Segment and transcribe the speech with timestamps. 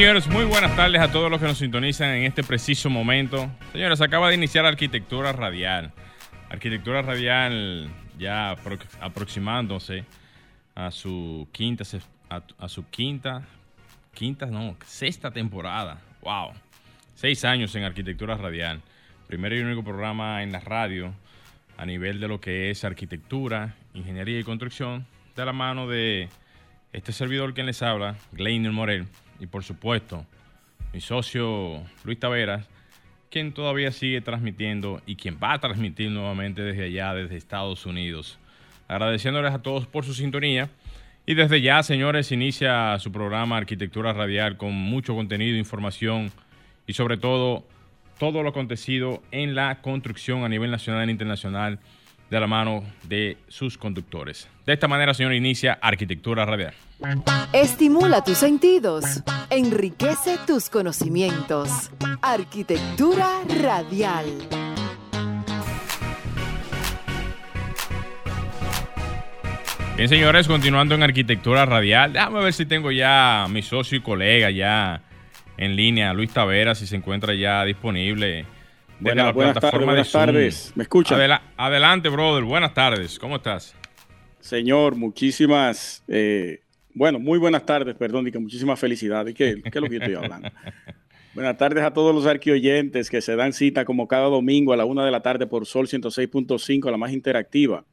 [0.00, 3.50] Señores, muy buenas tardes a todos los que nos sintonizan en este preciso momento.
[3.70, 5.92] Señores, acaba de iniciar Arquitectura Radial.
[6.48, 8.56] Arquitectura Radial ya
[8.98, 10.06] aproximándose
[10.74, 11.84] a su quinta,
[12.30, 13.42] a, su quinta,
[14.14, 16.00] quinta, no, sexta temporada.
[16.22, 16.52] Wow.
[17.14, 18.80] Seis años en Arquitectura Radial.
[19.26, 21.12] Primero y único programa en la radio
[21.76, 25.04] a nivel de lo que es arquitectura, ingeniería y construcción,
[25.36, 26.30] de la mano de
[26.94, 29.06] este servidor que les habla, Gleiner Morel
[29.40, 30.24] y por supuesto
[30.92, 32.66] mi socio Luis Taveras,
[33.30, 38.38] quien todavía sigue transmitiendo y quien va a transmitir nuevamente desde allá, desde Estados Unidos.
[38.88, 40.68] Agradeciéndoles a todos por su sintonía.
[41.26, 46.32] Y desde ya, señores, inicia su programa Arquitectura Radial con mucho contenido, información
[46.88, 47.64] y sobre todo
[48.18, 51.78] todo lo acontecido en la construcción a nivel nacional e internacional
[52.30, 54.48] de la mano de sus conductores.
[54.64, 56.74] De esta manera, señor, inicia Arquitectura Radial.
[57.52, 61.90] Estimula tus sentidos, enriquece tus conocimientos.
[62.22, 64.26] Arquitectura Radial.
[69.96, 74.50] Bien, señores, continuando en Arquitectura Radial, déjame ver si tengo ya mi socio y colega
[74.50, 75.02] ya
[75.58, 78.46] en línea, Luis Tavera, si se encuentra ya disponible
[79.00, 80.72] Buenas, buenas tardes, buenas tardes.
[80.74, 81.16] ¿Me escucha?
[81.56, 82.44] adelante, brother.
[82.44, 83.18] Buenas tardes.
[83.18, 83.74] ¿Cómo estás?
[84.40, 86.60] Señor, muchísimas, eh,
[86.92, 89.34] bueno, muy buenas tardes, perdón, y que muchísimas felicidades.
[89.34, 90.50] ¿Qué, ¿Qué, es lo que estoy hablando?
[91.34, 94.84] buenas tardes a todos los arquioyentes que se dan cita como cada domingo a la
[94.84, 97.86] una de la tarde por Sol 106.5, la más interactiva.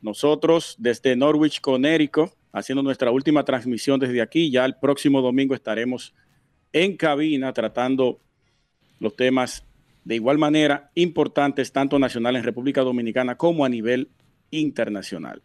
[0.00, 4.50] Nosotros desde Norwich, Connecticut, haciendo nuestra última transmisión desde aquí.
[4.50, 6.14] Ya el próximo domingo estaremos
[6.72, 8.20] en cabina tratando
[9.00, 9.66] los temas
[10.04, 14.08] de igual manera importantes tanto nacional en República Dominicana como a nivel
[14.50, 15.42] internacional.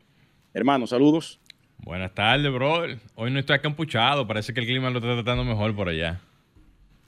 [0.54, 1.40] Hermanos, saludos.
[1.78, 2.86] Buenas tardes, bro.
[3.16, 6.22] Hoy no estoy acampuchado, parece que el clima lo está tratando mejor por allá.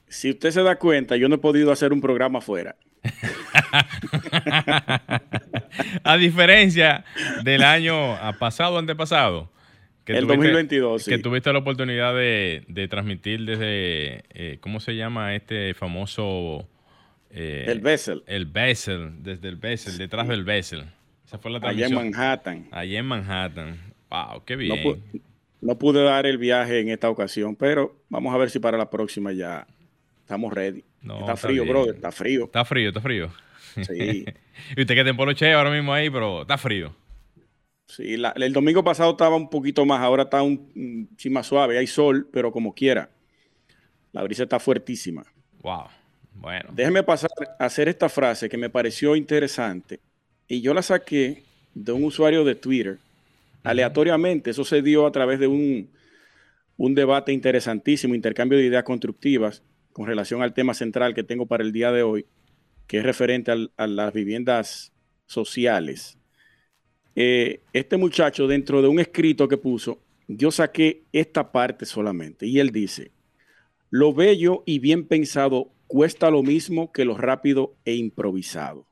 [0.07, 2.75] Si usted se da cuenta, yo no he podido hacer un programa afuera.
[6.03, 7.05] a diferencia
[7.43, 9.51] del año pasado, antepasado,
[10.05, 15.73] que el 2022, que tuviste la oportunidad de, transmitir desde, eh, ¿cómo se llama este
[15.73, 16.69] famoso
[17.39, 18.23] eh, el Bessel.
[18.25, 20.85] El Bessel, desde el Bessel, detrás del Bessel.
[21.23, 22.67] Esa fue la Allá en Manhattan.
[22.71, 23.93] Allá en Manhattan.
[24.09, 25.03] Wow, qué bien.
[25.61, 28.89] No, pude dar el viaje en esta ocasión, pero vamos a ver si para la
[28.89, 29.67] próxima ya
[30.21, 30.83] estamos ready.
[31.03, 32.45] está, frío, brother, está frío.
[32.45, 33.31] Está frío, está frío.
[33.83, 34.25] Sí.
[34.75, 36.95] y usted que te empoloche ahora mismo ahí, pero está frío.
[37.85, 41.85] Sí, el domingo pasado estaba un poquito más, ahora está un, un más suave, hay
[41.85, 43.11] sol, pero como quiera.
[44.11, 45.23] La brisa está fuertísima.
[45.61, 45.85] Wow.
[46.39, 46.69] Bueno.
[46.73, 49.99] Déjeme pasar a hacer esta frase que me pareció interesante
[50.47, 51.43] y yo la saqué
[51.73, 52.97] de un usuario de Twitter.
[53.63, 55.89] Aleatoriamente, eso se dio a través de un,
[56.77, 61.63] un debate interesantísimo, intercambio de ideas constructivas con relación al tema central que tengo para
[61.63, 62.25] el día de hoy,
[62.85, 64.93] que es referente a las viviendas
[65.25, 66.17] sociales.
[67.15, 72.59] Eh, este muchacho, dentro de un escrito que puso, yo saqué esta parte solamente y
[72.59, 73.11] él dice,
[73.89, 78.87] lo bello y bien pensado cuesta lo mismo que lo rápido e improvisado.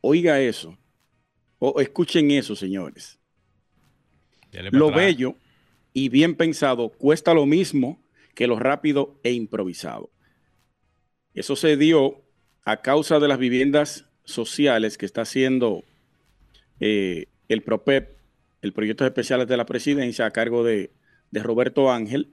[0.00, 0.76] Oiga eso.
[1.58, 3.18] O escuchen eso, señores.
[4.70, 5.36] Lo bello
[5.92, 8.02] y bien pensado cuesta lo mismo
[8.34, 10.10] que lo rápido e improvisado.
[11.34, 12.22] Eso se dio
[12.64, 15.84] a causa de las viviendas sociales que está haciendo
[16.80, 18.16] eh, el PROPEP,
[18.62, 20.92] el Proyecto Especiales de la Presidencia, a cargo de,
[21.30, 22.32] de Roberto Ángel,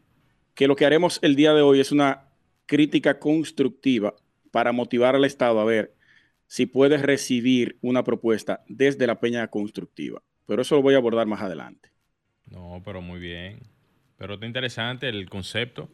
[0.55, 2.30] que lo que haremos el día de hoy es una
[2.71, 4.15] crítica constructiva
[4.49, 5.93] para motivar al Estado a ver
[6.47, 10.21] si puede recibir una propuesta desde la peña constructiva.
[10.47, 11.89] Pero eso lo voy a abordar más adelante.
[12.49, 13.59] No, pero muy bien.
[14.17, 15.89] Pero está interesante el concepto,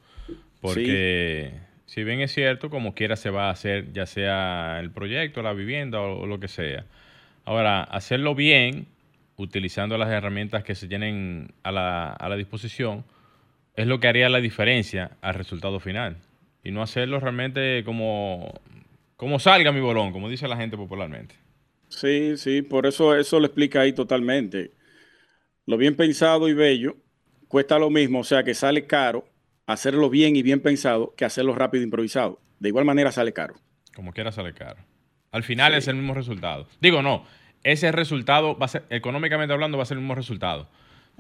[0.62, 1.52] porque
[1.88, 5.54] si bien es cierto, como quiera se va a hacer, ya sea el proyecto, la
[5.54, 6.86] vivienda o, lo que sea.
[7.44, 8.86] Ahora, hacerlo bien,
[9.36, 13.04] utilizando las herramientas que se tienen a la, a la disposición,
[13.76, 16.18] es lo que haría la diferencia al resultado final
[16.68, 18.54] y no hacerlo realmente como
[19.16, 21.34] como salga mi bolón, como dice la gente popularmente.
[21.88, 24.74] Sí, sí, por eso eso lo explica ahí totalmente.
[25.66, 26.98] Lo bien pensado y bello
[27.48, 29.30] cuesta lo mismo, o sea que sale caro
[29.66, 32.42] hacerlo bien y bien pensado que hacerlo rápido e improvisado.
[32.60, 33.56] De igual manera sale caro.
[33.96, 34.84] Como quiera sale caro.
[35.32, 36.68] Al final es el mismo resultado.
[36.82, 37.26] Digo, no,
[37.64, 40.70] ese resultado va a ser, económicamente hablando, va a ser el mismo resultado.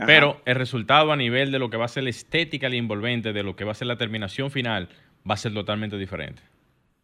[0.05, 3.33] Pero el resultado a nivel de lo que va a ser la estética, el envolvente,
[3.33, 4.89] de lo que va a ser la terminación final,
[5.29, 6.41] va a ser totalmente diferente.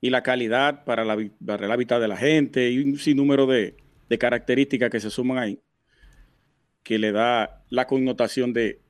[0.01, 3.77] Y la calidad para la, para el hábitat de la gente y un sinnúmero de,
[4.09, 5.59] de características que se suman ahí,
[6.83, 8.81] que le da la connotación de,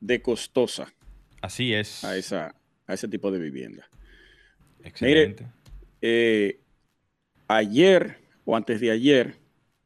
[0.00, 0.92] de costosa.
[1.40, 2.04] Así es.
[2.04, 2.54] A, esa,
[2.86, 3.88] a ese tipo de vivienda.
[4.82, 5.46] Excelente.
[6.00, 6.60] Eh,
[7.46, 9.36] ayer o antes de ayer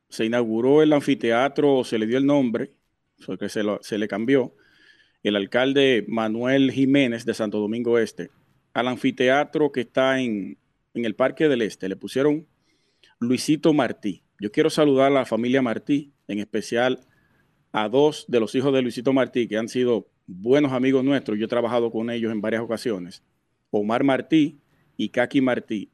[0.09, 2.71] se inauguró el anfiteatro, o se le dio el nombre,
[3.27, 4.55] porque se, se le cambió,
[5.23, 8.31] el alcalde Manuel Jiménez de Santo Domingo Este,
[8.77, 10.59] al anfiteatro que está en,
[10.93, 11.89] en el Parque del Este.
[11.89, 12.47] Le pusieron
[13.19, 14.23] Luisito Martí.
[14.39, 17.01] Yo quiero saludar a la familia Martí, en especial
[17.73, 21.39] a dos de los hijos de Luisito Martí, que han sido buenos amigos nuestros.
[21.39, 23.23] Yo he trabajado con ellos en varias ocasiones.
[23.71, 24.59] Omar Martí
[24.99, 25.91] y Kaki Martí,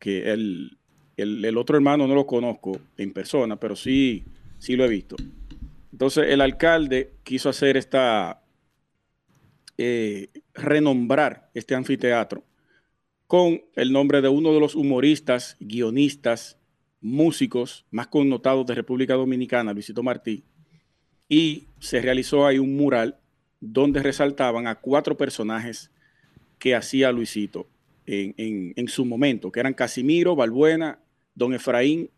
[0.00, 0.78] que el,
[1.16, 4.24] el, otro hermano no lo conozco en persona, pero sí,
[4.58, 5.14] sí lo he visto.
[5.92, 8.42] Entonces el alcalde quiso hacer esta,
[9.78, 12.44] eh, renombrar este anfiteatro
[13.26, 16.58] con el nombre de uno de los humoristas, guionistas,
[17.00, 20.44] músicos más connotados de República Dominicana, Luisito Martí,
[21.28, 23.18] y se realizó ahí un mural
[23.60, 25.90] donde resaltaban a cuatro personajes
[26.58, 27.68] que hacía Luisito
[28.06, 31.00] en, su momento, que eran Casimiro, Balbuena,
[31.34, 32.10] Don Efraín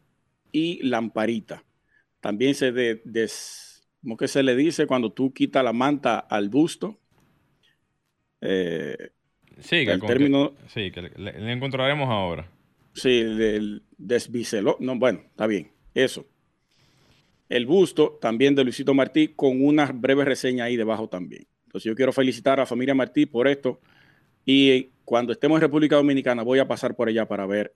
[0.52, 1.64] y Lamparita.
[2.20, 3.02] También se de,
[4.02, 6.99] ¿cómo que se le dice cuando tú quitas la manta al busto?
[8.40, 9.11] Eh,
[9.61, 12.49] sí, que, el término, sí, que le, encontraremos ahora.
[12.94, 14.76] Sí, el desbicelo.
[14.81, 15.70] No, bueno, está bien.
[15.94, 16.26] Eso.
[17.49, 21.46] El busto también de Luisito Martí con una breve reseña ahí debajo también.
[21.67, 23.81] Entonces yo quiero felicitar a la familia Martí por esto
[24.44, 27.75] y cuando estemos en República Dominicana voy a pasar por allá para ver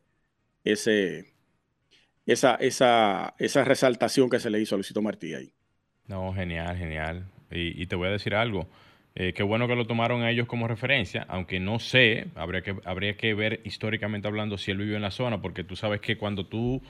[0.64, 1.32] ese,
[2.26, 5.52] esa, esa, esa resaltación que se le hizo a Luisito Martí ahí.
[6.06, 7.26] No, genial, genial.
[7.50, 8.68] Y, te voy a decir algo.
[9.14, 12.76] Eh, qué bueno que lo tomaron a ellos como referencia, aunque no sé, habría que,
[12.84, 16.16] habría que ver históricamente hablando si él vivió en la zona, porque tú sabes que
[16.16, 16.80] cuando tú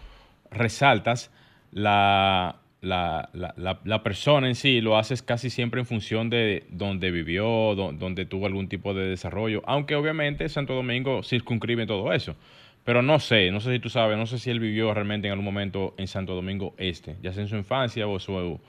[0.50, 1.32] resaltas
[1.72, 7.10] la, la, la, la, persona en sí, lo haces casi siempre en función de donde
[7.10, 12.36] vivió, donde tuvo algún tipo de desarrollo, aunque obviamente Santo Domingo circunscribe todo eso.
[12.84, 15.32] Pero no sé, no sé si tú sabes, no sé si él vivió realmente en
[15.32, 18.60] algún momento en Santo Domingo Este, ya sea en su infancia o, su,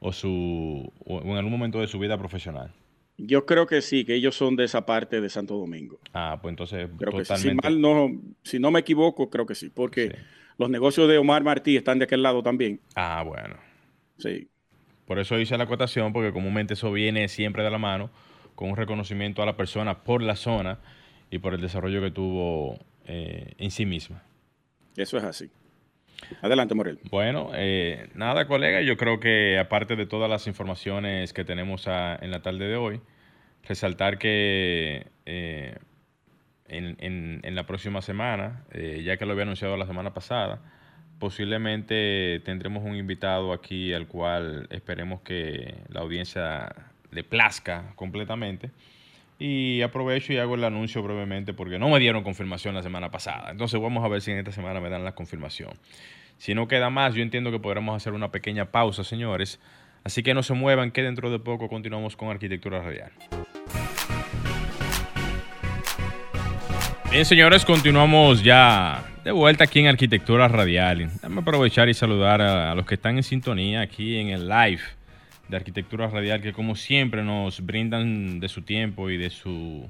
[0.00, 2.72] o, su, o en algún momento de su vida profesional.
[3.18, 5.98] Yo creo que sí, que ellos son de esa parte de Santo Domingo.
[6.12, 7.48] Ah, pues entonces creo totalmente.
[7.48, 8.10] Si, mal no,
[8.42, 10.16] si no me equivoco, creo que sí, porque
[10.58, 12.80] los negocios de Omar Martí están de aquel lado también.
[12.94, 13.56] Ah, bueno.
[14.18, 14.48] Sí.
[15.06, 18.10] Por eso hice la acotación, porque comúnmente eso viene siempre de la mano,
[18.54, 20.80] con un reconocimiento a la persona por la zona
[21.30, 24.22] y por el desarrollo que tuvo eh, en sí misma.
[24.96, 25.50] Eso es así.
[26.42, 26.98] Adelante, Morel.
[27.10, 32.30] Bueno, eh, nada, colega, yo creo que aparte de todas las informaciones que tenemos en
[32.30, 33.00] la tarde de hoy,
[33.68, 35.76] resaltar que eh,
[36.68, 40.60] en, en, la próxima semana, ya que lo había anunciado la semana pasada,
[41.18, 46.74] posiblemente tendremos un invitado aquí al cual esperemos que la audiencia
[47.10, 48.70] le plazca completamente.
[49.38, 53.50] Y aprovecho y hago el anuncio brevemente porque no me dieron confirmación la semana pasada.
[53.50, 55.72] Entonces vamos a ver si en esta semana me dan la confirmación.
[56.38, 59.60] Si no queda más, yo entiendo que podremos hacer una pequeña pausa, señores.
[60.04, 63.10] Así que no se muevan, que dentro de poco continuamos con Arquitectura Radial.
[67.10, 71.10] Bien, señores, continuamos ya de vuelta aquí en Arquitectura Radial.
[71.12, 74.82] Déjame aprovechar y saludar a los que están en sintonía aquí en el live
[75.48, 79.88] de Arquitectura Radial, que como siempre nos brindan de su tiempo y de su,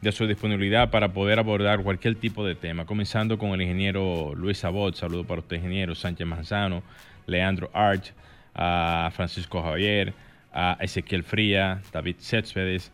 [0.00, 4.64] de su disponibilidad para poder abordar cualquier tipo de tema, comenzando con el ingeniero Luis
[4.64, 6.82] Abot, saludo para usted ingeniero, Sánchez Manzano,
[7.26, 8.12] Leandro Arch,
[8.54, 10.12] a Francisco Javier,
[10.52, 12.92] a Ezequiel Fría, David Céspedes,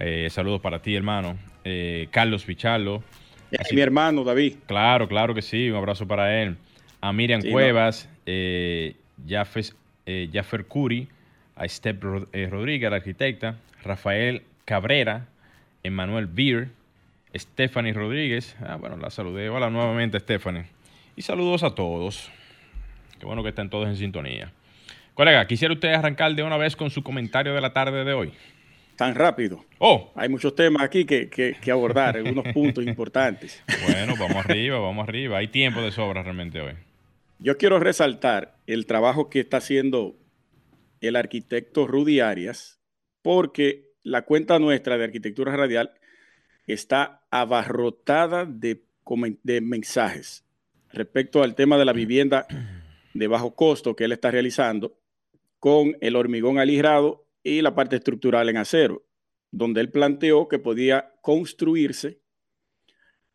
[0.00, 3.02] eh, saludos para ti hermano, eh, Carlos Picharlo.
[3.50, 4.56] Es mi hermano David.
[4.66, 6.56] Claro, claro que sí, un abrazo para él.
[7.00, 8.94] A Miriam Cuevas, eh,
[9.26, 9.64] Jaffer,
[10.06, 11.08] eh, Jaffer Curi,
[11.58, 15.26] a Step eh, Rodríguez, la arquitecta, Rafael Cabrera,
[15.82, 16.68] Emanuel Beer,
[17.34, 18.56] Stephanie Rodríguez.
[18.60, 19.48] Ah, bueno, la saludé.
[19.48, 20.66] Hola nuevamente, Stephanie.
[21.16, 22.30] Y saludos a todos.
[23.18, 24.52] Qué bueno que estén todos en sintonía.
[25.14, 28.32] Colega, quisiera usted arrancar de una vez con su comentario de la tarde de hoy.
[28.94, 29.64] tan rápido.
[29.78, 30.12] Oh.
[30.14, 33.62] Hay muchos temas aquí que, que, abordar, algunos puntos importantes.
[33.88, 35.38] Bueno, vamos arriba, vamos arriba.
[35.38, 36.74] Hay tiempo de sobra realmente hoy.
[37.40, 40.14] Yo quiero resaltar el trabajo que está haciendo
[41.00, 42.80] el arquitecto Rudy Arias,
[43.22, 45.92] porque la cuenta nuestra de arquitectura radial
[46.66, 48.82] está abarrotada de,
[49.42, 50.44] de mensajes
[50.92, 52.46] respecto al tema de la vivienda
[53.14, 54.98] de bajo costo que él está realizando
[55.58, 59.04] con el hormigón aligrado y la parte estructural en acero,
[59.50, 62.20] donde él planteó que podía construirse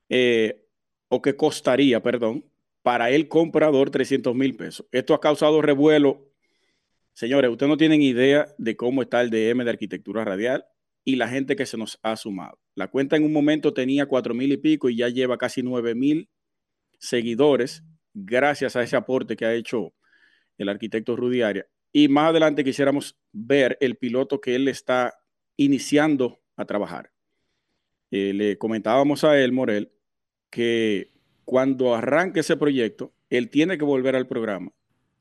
[0.10, 0.66] eh,
[1.10, 2.46] o que costaría, perdón,
[2.82, 4.86] para el comprador 300 mil pesos.
[4.92, 6.30] Esto ha causado revuelo.
[7.14, 10.66] Señores, ustedes no tienen idea de cómo está el DM de arquitectura radial
[11.06, 12.60] y la gente que se nos ha sumado.
[12.76, 15.94] La cuenta en un momento tenía cuatro mil y pico y ya lleva casi nueve
[15.94, 16.30] mil
[16.98, 19.94] seguidores gracias a ese aporte que ha hecho
[20.58, 21.68] el arquitecto Rudiaria.
[21.92, 25.14] Y más adelante quisiéramos ver el piloto que él está
[25.56, 27.12] iniciando a trabajar.
[28.10, 29.92] Eh, le comentábamos a él, Morel,
[30.50, 31.14] que
[31.46, 34.72] cuando arranque ese proyecto, él tiene que volver al programa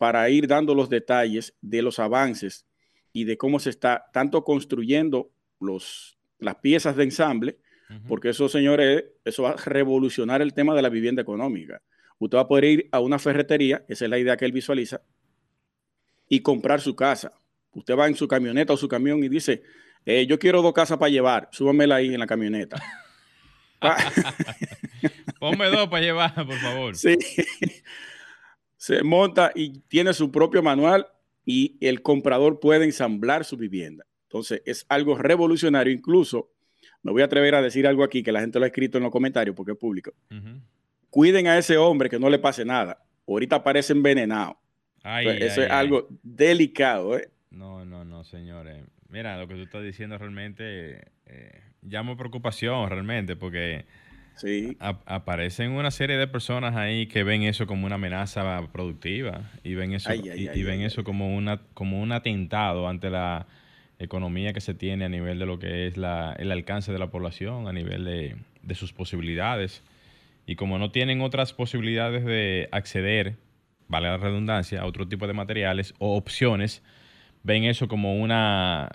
[0.03, 2.67] para ir dando los detalles de los avances
[3.13, 5.31] y de cómo se está tanto construyendo
[5.61, 7.59] los, las piezas de ensamble,
[8.09, 11.83] porque eso, señores, eso va a revolucionar el tema de la vivienda económica.
[12.19, 15.03] Usted va a poder ir a una ferretería, esa es la idea que él visualiza,
[16.29, 17.41] y comprar su casa.
[17.71, 19.63] Usted va en su camioneta o su camión y dice,
[20.05, 22.83] eh, yo quiero dos casas para llevar, súbamela ahí en la camioneta.
[25.39, 26.97] Ponme dos para llevar, por favor.
[26.97, 27.17] Sí.
[28.83, 31.07] Se monta y tiene su propio manual
[31.45, 34.05] y el comprador puede ensamblar su vivienda.
[34.25, 35.93] Entonces, es algo revolucionario.
[35.93, 36.51] Incluso,
[37.03, 39.05] me voy a atrever a decir algo aquí que la gente lo ha escrito en
[39.05, 40.13] los comentarios porque es público
[41.13, 43.05] cuiden a ese hombre que no le pase nada.
[43.29, 44.59] Ahorita parece envenenado.
[45.05, 47.19] eso es algo delicado.
[47.19, 47.29] ¿eh?
[47.51, 48.83] No, no, no, señores.
[49.11, 53.85] Mira, lo que tú estás diciendo realmente eh, llama preocupación, realmente, porque
[54.37, 54.77] sí.
[54.81, 59.93] aparecen una serie de personas ahí que ven eso como una amenaza productiva y ven
[59.93, 63.47] eso, y, ven eso como, una, como un atentado ante la
[63.99, 67.11] economía que se tiene a nivel de lo que es la, el alcance de la
[67.11, 69.83] población, a nivel de, de sus posibilidades.
[70.47, 73.37] Y como no tienen otras posibilidades de acceder,
[73.89, 76.83] vale la redundancia, a otro tipo de materiales o opciones,
[77.43, 78.91] ven eso como una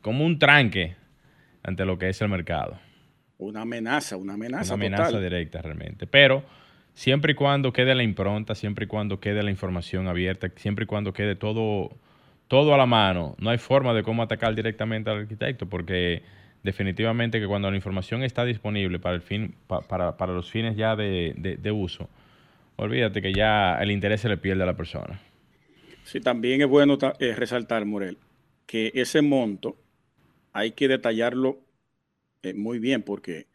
[0.00, 0.96] como un tranque
[1.62, 2.78] ante lo que es el mercado.
[3.38, 4.74] Una amenaza, una amenaza.
[4.74, 6.06] Una amenaza directa realmente.
[6.06, 6.42] Pero
[6.94, 10.86] siempre y cuando quede la impronta, siempre y cuando quede la información abierta, siempre y
[10.86, 11.96] cuando quede todo,
[12.48, 16.22] todo a la mano, no hay forma de cómo atacar directamente al arquitecto, porque
[16.64, 20.96] definitivamente que cuando la información está disponible para, el fin, para, para, los fines ya
[20.96, 22.08] de, de, uso,
[22.74, 25.20] olvídate que ya el interés se le pierde a la persona.
[26.02, 28.18] Sí, también es bueno eh, resaltar, Morel,
[28.66, 29.76] que ese monto
[30.52, 31.60] hay que detallarlo
[32.42, 33.46] eh, muy bien porque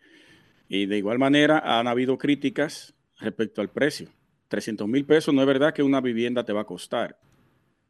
[0.68, 4.10] y de igual manera han habido críticas respecto al precio.
[4.48, 7.18] 300 mil pesos no es verdad que una vivienda te va a costar.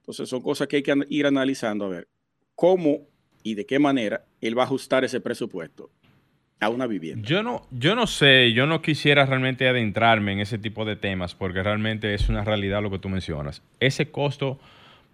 [0.01, 2.07] Entonces son cosas que hay que ir analizando a ver
[2.55, 3.07] cómo
[3.41, 5.91] y de qué manera él va a ajustar ese presupuesto
[6.59, 7.27] a una vivienda.
[7.27, 11.35] Yo no, yo no sé, yo no quisiera realmente adentrarme en ese tipo de temas
[11.35, 13.61] porque realmente es una realidad lo que tú mencionas.
[13.79, 14.59] Ese costo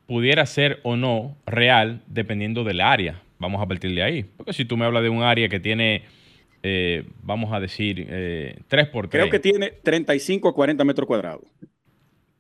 [0.07, 3.21] pudiera ser o no real dependiendo del área.
[3.39, 4.23] Vamos a partir de ahí.
[4.23, 6.03] Porque si tú me hablas de un área que tiene,
[6.61, 9.23] eh, vamos a decir, eh, 3 por 3.
[9.23, 11.45] Creo que tiene 35 a 40 metros cuadrados.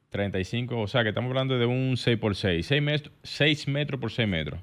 [0.09, 4.01] 35, o sea que estamos hablando de un 6 por 6, 6 metros, 6 metros
[4.01, 4.59] por 6 metros.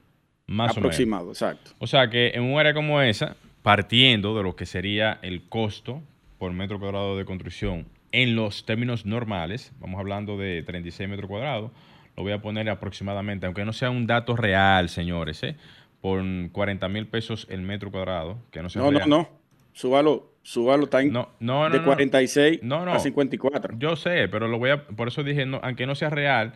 [0.46, 1.72] Más Aproximado, exacto.
[1.78, 6.02] O sea que en un área como esa, partiendo de lo que sería el costo
[6.38, 11.72] por metro cuadrado de construcción en los términos normales, vamos hablando de 36 metros cuadrados,
[12.16, 15.56] lo voy a poner aproximadamente, aunque no sea un dato real, señores, ¿eh?
[16.00, 16.22] Por
[16.52, 19.28] 40 mil pesos el metro cuadrado, que no sea No, no, no,
[19.72, 23.76] súbalo, súbalo, está en no, no, de 46 a 54.
[23.78, 26.52] Yo sé, pero lo voy a, por eso dije, aunque no sea real,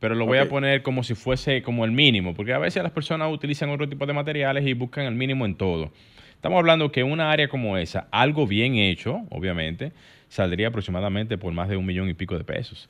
[0.00, 2.92] pero lo voy a poner como si fuese como el mínimo, porque a veces las
[2.92, 5.92] personas utilizan otro tipo de materiales y buscan el mínimo en todo.
[6.34, 9.92] Estamos hablando que una área como esa, algo bien hecho, obviamente,
[10.28, 12.88] saldría aproximadamente por más de un millón y pico de pesos.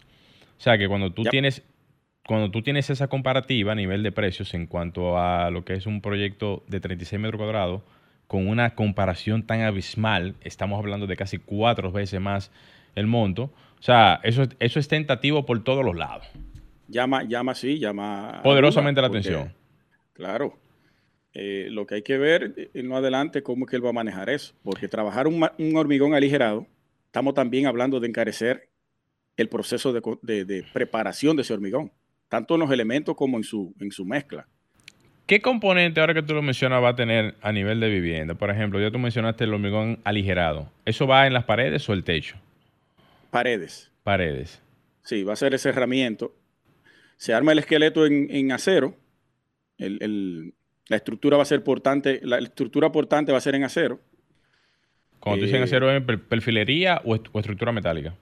[0.58, 1.62] O sea que cuando tú tienes
[2.26, 5.86] cuando tú tienes esa comparativa a nivel de precios en cuanto a lo que es
[5.86, 7.82] un proyecto de 36 metros cuadrados,
[8.26, 12.50] con una comparación tan abismal, estamos hablando de casi cuatro veces más
[12.94, 13.52] el monto.
[13.78, 16.26] O sea, eso, eso es tentativo por todos los lados
[16.88, 18.40] llama, llama sí, llama.
[18.42, 19.52] Poderosamente la atención.
[20.12, 20.58] Claro.
[21.32, 23.94] Eh, lo que hay que ver en lo adelante cómo es que él va a
[23.94, 24.54] manejar eso.
[24.62, 25.42] Porque trabajar un,
[25.76, 26.66] hormigón aligerado,
[27.06, 28.68] estamos también hablando de encarecer
[29.36, 31.90] el proceso de, preparación de ese hormigón,
[32.34, 34.48] tanto en los elementos como en su, en su mezcla.
[35.24, 38.34] ¿Qué componente, ahora que tú lo mencionas, va a tener a nivel de vivienda?
[38.34, 40.68] Por ejemplo, ya tú mencionaste el hormigón aligerado.
[40.84, 42.34] ¿Eso va en las paredes o el techo?
[43.30, 43.92] Paredes.
[44.02, 44.60] Paredes.
[45.04, 46.34] Sí, va a ser ese herramiento.
[47.18, 48.96] Se arma el esqueleto en, acero.
[49.78, 54.00] la estructura va a ser portante, la estructura portante va a ser en acero.
[55.20, 58.12] Cuando tú dices en eh, acero, ¿es perfilería o, estructura metálica?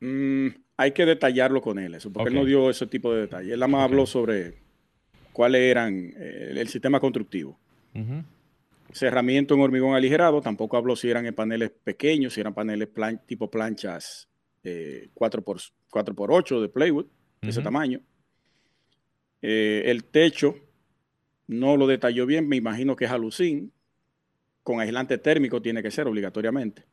[0.00, 3.52] Mm, hay que detallarlo con él, eso, porque él no dio ese tipo de detalles.
[3.52, 4.54] Él nada más habló sobre
[5.32, 7.58] cuáles eran eh, el sistema constructivo.
[8.92, 12.88] Cerramiento en hormigón aligerado, tampoco habló si eran en paneles pequeños, si eran paneles
[13.26, 14.28] tipo planchas
[14.64, 17.06] 4x, eh, 4x8 de Playwood,
[17.40, 18.00] de ese tamaño.
[19.40, 20.56] el techo
[21.46, 23.72] no lo detalló bien, me imagino que es alucín,
[24.62, 26.84] con aislante térmico tiene que ser obligatoriamente.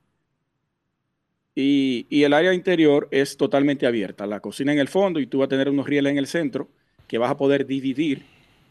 [1.54, 4.26] Y, el área interior es totalmente abierta.
[4.26, 6.70] La cocina en el fondo y tú vas a tener unos rieles en el centro
[7.08, 8.24] que vas a poder dividir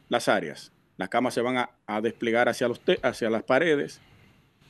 [0.09, 0.73] las áreas.
[0.97, 4.01] Las camas se van a, desplegar hacia, los hacia las paredes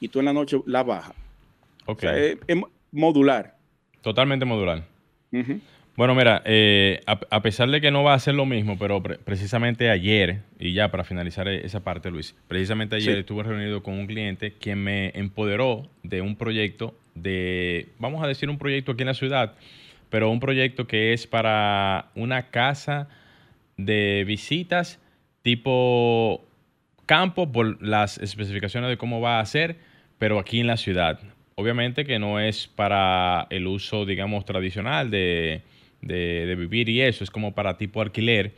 [0.01, 1.15] y tú en la noche la bajas.
[1.87, 2.03] Ok.
[2.05, 2.37] es,
[2.93, 3.57] modular.
[4.01, 4.85] Totalmente modular.
[6.01, 9.91] Bueno, mira, eh, a, pesar de que no va a ser lo mismo, pero precisamente
[9.91, 14.07] ayer, y ya para finalizar e, esa parte, Luis, precisamente ayer estuve reunido con un
[14.07, 19.09] cliente quien me empoderó de un proyecto de, vamos a decir un proyecto aquí en
[19.09, 19.57] la ciudad,
[20.09, 23.11] pero un proyecto que es para una casa
[23.77, 24.99] de visitas
[25.43, 26.43] tipo
[27.05, 29.77] campo por las especificaciones de cómo va a ser,
[30.17, 31.21] pero aquí en la ciudad.
[31.57, 35.61] Obviamente que no es para el uso, digamos, tradicional de
[36.03, 38.53] de, vivir y eso, es como para tipo alquiler.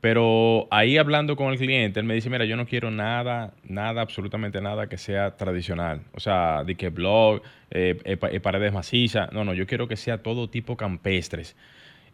[0.00, 4.02] Pero ahí hablando con el cliente, él me dice, mira, yo no quiero nada, nada,
[4.02, 6.02] absolutamente nada que sea tradicional.
[6.12, 9.32] O sea, de que blog, eh, eh, eh, paredes macizas.
[9.32, 11.56] No, no, yo quiero que sea todo tipo campestres.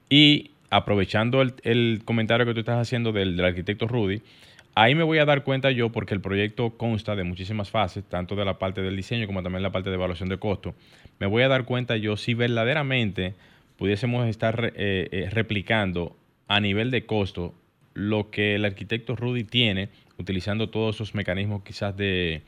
[0.08, 4.22] Y aprovechando el, comentario que tú estás haciendo del, del, arquitecto Rudy,
[4.76, 8.36] ahí me voy a dar cuenta yo, porque el proyecto consta de muchísimas fases, tanto
[8.36, 10.76] de la parte del diseño como también la parte de evaluación de costo.
[11.18, 13.34] Me voy a dar cuenta yo si verdaderamente
[13.80, 16.14] pudiésemos estar eh, eh, replicando
[16.48, 17.54] a nivel de costo
[17.94, 19.88] lo que el arquitecto Rudy tiene,
[20.18, 22.42] utilizando todos esos mecanismos quizás de,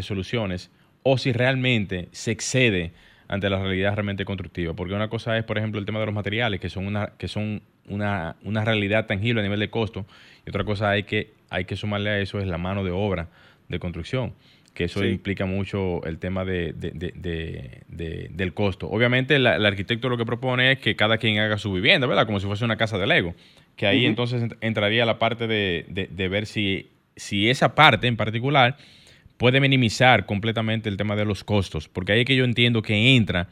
[0.00, 0.70] soluciones,
[1.02, 2.92] o si realmente se excede
[3.28, 4.72] ante la realidad realmente constructiva.
[4.72, 7.28] Porque una cosa es, por ejemplo, el tema de los materiales, que son una, que
[7.28, 10.06] son una, una realidad tangible a nivel de costo,
[10.46, 13.28] y otra cosa hay que, hay que sumarle a eso es la mano de obra
[13.68, 14.32] de construcción
[14.76, 16.74] que eso implica mucho el tema de,
[18.28, 18.90] del costo.
[18.90, 22.26] Obviamente el, arquitecto lo que propone es que cada quien haga su vivienda, ¿verdad?
[22.26, 23.34] Como si fuese una casa de Lego,
[23.74, 28.76] que ahí entonces entraría la parte de, ver si, si esa parte en particular
[29.38, 33.16] puede minimizar completamente el tema de los costos, porque ahí es que yo entiendo que
[33.16, 33.48] entra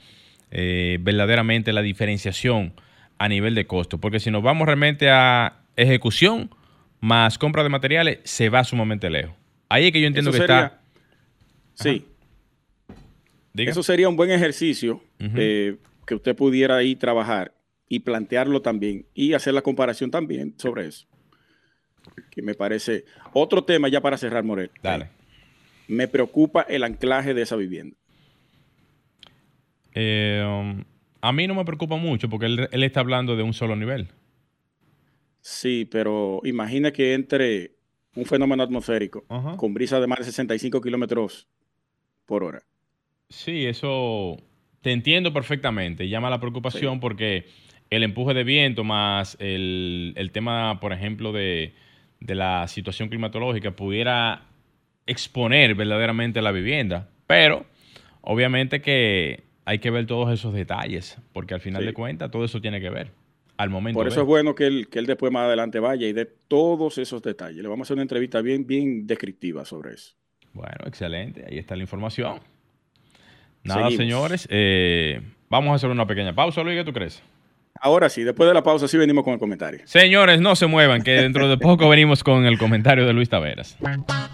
[0.50, 2.74] eh, verdaderamente la diferenciación
[3.16, 6.50] a nivel de costo, porque si nos vamos realmente a ejecución
[7.00, 9.34] más compra de materiales, se va sumamente lejos.
[9.70, 10.83] Ahí es que yo entiendo que está
[11.74, 12.06] Sí.
[13.56, 17.54] Eso sería un buen ejercicio eh, que usted pudiera ahí trabajar
[17.88, 21.06] y plantearlo también y hacer la comparación también sobre eso.
[22.30, 24.70] Que me parece otro tema ya para cerrar, Morel.
[24.82, 25.10] Dale.
[25.86, 27.96] Me preocupa el anclaje de esa vivienda.
[29.92, 30.84] Eh, um,
[31.20, 34.08] a mí no me preocupa mucho porque él, está hablando de un solo nivel.
[35.40, 37.76] Sí, pero imagina que entre
[38.16, 39.24] un fenómeno atmosférico
[39.56, 41.48] con brisa de más de 65 kilómetros
[42.26, 42.62] por hora.
[43.28, 44.38] Sí, eso
[44.80, 46.08] te entiendo perfectamente.
[46.08, 47.46] Llama la preocupación porque
[47.90, 51.72] el empuje de viento más el, tema, por ejemplo, de,
[52.20, 54.42] la situación climatológica pudiera
[55.06, 57.08] exponer verdaderamente la vivienda.
[57.26, 57.66] Pero
[58.20, 62.60] obviamente que hay que ver todos esos detalles, porque al final de cuentas todo eso
[62.60, 63.10] tiene que ver.
[63.56, 66.12] Al momento Por eso es bueno que él, que él después más adelante vaya y
[66.12, 67.62] dé todos esos detalles.
[67.62, 70.16] Le vamos a hacer una entrevista bien, bien descriptiva sobre eso.
[70.54, 71.44] Bueno, excelente.
[71.48, 72.40] Ahí está la información.
[73.64, 74.46] Nada, señores.
[74.50, 76.78] Eh, vamos a hacer una pequeña pausa, Luis.
[76.78, 77.22] ¿Qué tú crees?
[77.80, 79.80] Ahora sí, después de la pausa sí venimos con el comentario.
[79.84, 83.76] Señores, no se muevan, que dentro de poco venimos con el comentario de Luis Taveras.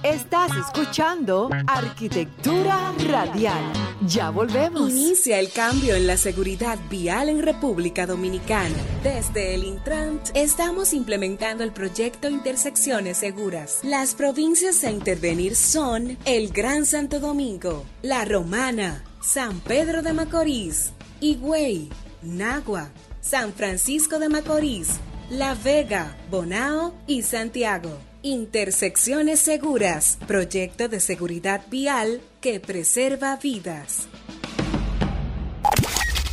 [0.03, 3.63] Estás escuchando Arquitectura Radial.
[4.07, 4.91] Ya volvemos.
[4.91, 8.75] Inicia el cambio en la seguridad vial en República Dominicana.
[9.03, 13.81] Desde el Intrant estamos implementando el proyecto Intersecciones Seguras.
[13.83, 20.93] Las provincias a intervenir son el Gran Santo Domingo, La Romana, San Pedro de Macorís,
[21.21, 21.89] Higüey,
[22.23, 22.91] Nagua,
[23.21, 24.99] San Francisco de Macorís,
[25.31, 27.99] La Vega, Bonao y Santiago.
[28.23, 34.09] Intersecciones Seguras, proyecto de seguridad vial que preserva vidas.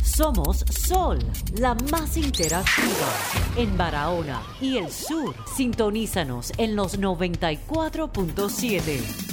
[0.02, 1.18] Somos Sol,
[1.58, 3.12] la más interactiva
[3.56, 5.36] en Barahona y el sur.
[5.56, 9.27] Sintonízanos en los 94.7.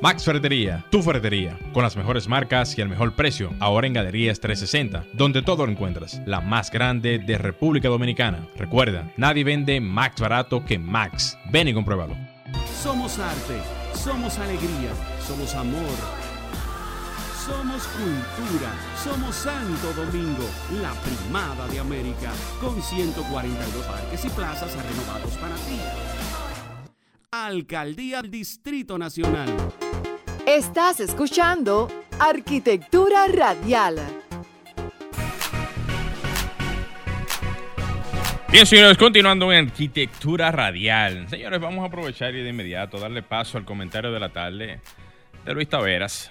[0.00, 4.40] Max Ferretería, tu ferretería, con las mejores marcas y el mejor precio, ahora en Galerías
[4.40, 8.46] 360, donde todo lo encuentras, la más grande de República Dominicana.
[8.56, 11.36] Recuerda, nadie vende más barato que Max.
[11.50, 12.16] Ven y compruébalo.
[12.82, 13.60] Somos arte,
[13.94, 14.90] somos alegría,
[15.26, 16.28] somos amor
[17.48, 18.70] somos cultura,
[19.02, 20.44] somos Santo Domingo,
[20.82, 25.80] la primada de América, con 142 parques y plazas renovados para ti.
[27.30, 29.54] Alcaldía del Distrito Nacional.
[30.46, 31.86] Estás escuchando
[32.18, 33.96] Arquitectura Radial.
[38.50, 41.28] Bien, señores, continuando en arquitectura radial.
[41.28, 44.80] Señores, vamos a aprovechar y de inmediato darle paso al comentario de la tarde
[45.44, 46.30] de Luis Taveras.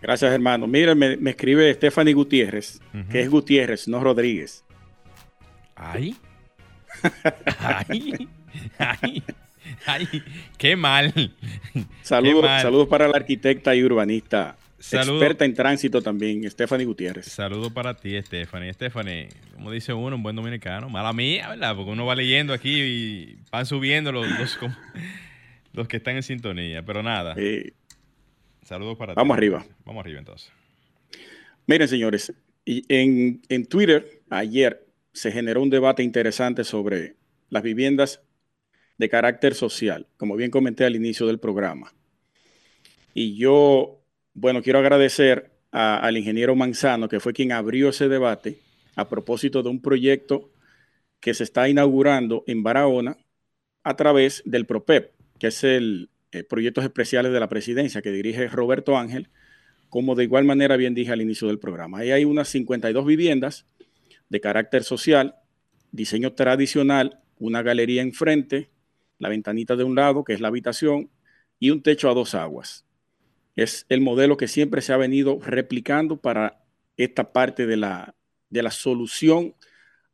[0.00, 0.68] Gracias, hermano.
[0.68, 4.64] Mira, me, escribe Stephanie Gutiérrez, que es Gutiérrez, no Rodríguez.
[5.74, 6.16] Ay.
[7.58, 8.28] ay.
[8.78, 9.24] Ay.
[9.86, 10.06] Ay.
[10.58, 11.12] Qué mal.
[12.02, 14.56] Saludos, saludos para la arquitecta y urbanista.
[14.78, 17.26] Experta en tránsito también, Stephanie Gutiérrez.
[17.26, 18.72] Saludos para ti, Stephanie.
[18.72, 20.88] Stephanie, como dice uno, un buen dominicano.
[20.88, 21.76] Mala mía, ¿verdad?
[21.76, 24.26] Porque uno va leyendo aquí y van subiendo los,
[25.74, 26.82] los, que están en sintonía.
[26.82, 27.36] Pero nada.
[28.62, 29.66] Saludos para Vamos arriba.
[29.84, 30.50] Vamos arriba entonces.
[31.66, 32.32] Miren, señores,
[32.64, 37.16] en, en Twitter ayer se generó un debate interesante sobre
[37.50, 38.22] las viviendas
[39.00, 41.94] de carácter social, como bien comenté al inicio del programa.
[43.14, 44.02] Y yo,
[44.34, 48.58] bueno, quiero agradecer al ingeniero Manzano, que fue quien abrió ese debate
[48.96, 50.50] a propósito de un proyecto
[51.18, 53.16] que se está inaugurando en Barahona
[53.84, 58.48] a través del PROPEP, que es el eh, proyectos especiales de la presidencia que dirige
[58.48, 59.30] Roberto Ángel,
[59.88, 62.00] como de igual manera bien dije al inicio del programa.
[62.00, 63.66] Ahí hay unas 52 viviendas
[64.28, 65.36] de carácter social,
[65.90, 68.68] diseño tradicional, una galería enfrente,
[69.20, 71.10] la ventanita de un lado, que es la habitación,
[71.60, 72.84] y un techo a dos aguas.
[73.54, 76.64] Es el modelo que siempre se ha venido replicando para
[76.96, 78.16] esta parte de la,
[78.48, 79.54] de la solución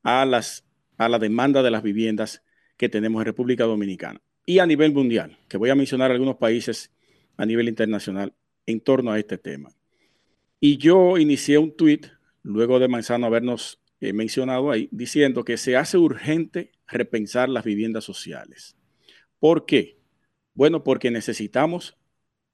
[0.02, 0.66] a, las,
[0.98, 2.42] a la demanda de las viviendas
[2.76, 6.90] que tenemos en República Dominicana y a nivel mundial, que voy a mencionar algunos países
[7.36, 8.34] a nivel internacional
[8.66, 9.70] en torno a este tema.
[10.60, 12.02] Y yo inicié un tweet,
[12.42, 18.04] luego de Manzano habernos eh, mencionado ahí, diciendo que se hace urgente repensar las viviendas
[18.04, 18.76] sociales.
[19.38, 19.98] ¿Por qué?
[20.54, 21.96] Bueno, porque necesitamos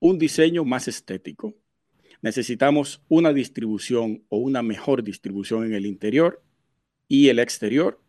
[0.01, 1.55] un diseño más estético,
[2.21, 6.43] necesitamos una distribución o una mejor distribución en el interior
[7.09, 8.01] y el exterior,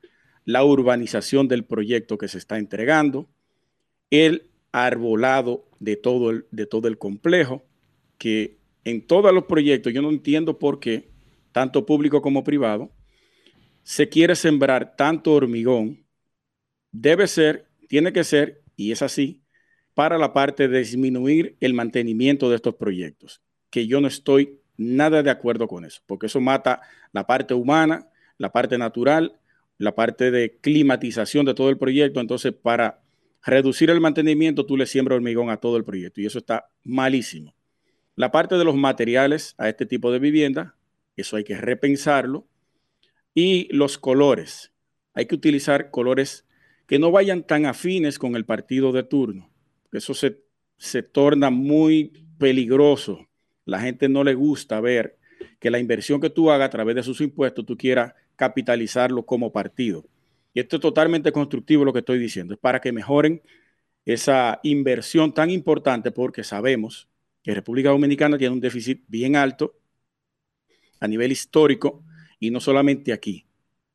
[0.45, 3.29] la urbanización del proyecto que se está entregando,
[4.09, 7.63] el arbolado de todo el, de todo el complejo,
[8.17, 11.09] que en todos los proyectos, yo no entiendo por qué,
[11.51, 12.91] tanto público como privado,
[13.83, 16.03] se quiere sembrar tanto hormigón,
[16.91, 19.41] debe ser, tiene que ser, y es así,
[19.93, 25.23] para la parte de disminuir el mantenimiento de estos proyectos, que yo no estoy nada
[25.23, 26.81] de acuerdo con eso, porque eso mata
[27.11, 28.07] la parte humana,
[28.37, 29.39] la parte natural,
[29.77, 33.01] la parte de climatización de todo el proyecto, entonces para
[33.45, 37.55] reducir el mantenimiento, tú le siembras hormigón a todo el proyecto y eso está malísimo.
[38.15, 40.75] La parte de los materiales a este tipo de vivienda,
[41.15, 42.47] eso hay que repensarlo.
[43.33, 44.71] Y los colores,
[45.13, 46.45] hay que utilizar colores
[46.93, 49.49] que no vayan tan afines con el partido de turno.
[49.91, 50.43] Eso se,
[50.77, 53.27] se torna muy peligroso.
[53.65, 55.17] La gente no le gusta ver
[55.59, 59.51] que la inversión que tú hagas a través de sus impuestos, tú quieras capitalizarlo como
[59.51, 60.05] partido.
[60.53, 62.53] Y esto es totalmente constructivo lo que estoy diciendo.
[62.53, 63.41] Es para que mejoren
[64.05, 67.09] esa inversión tan importante porque sabemos
[67.41, 69.79] que República Dominicana tiene un déficit bien alto
[70.99, 72.03] a nivel histórico
[72.39, 73.47] y no solamente aquí.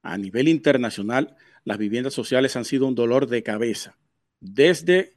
[0.03, 1.37] A nivel internacional,
[1.69, 3.99] las viviendas sociales han sido un dolor de cabeza.
[4.41, 5.13] Desde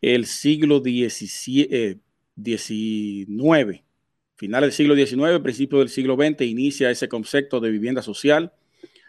[0.00, 1.28] el siglo XIX,
[1.70, 2.00] eh,
[4.34, 8.52] finales del siglo XIX, principio del siglo XX, inicia ese concepto de vivienda social,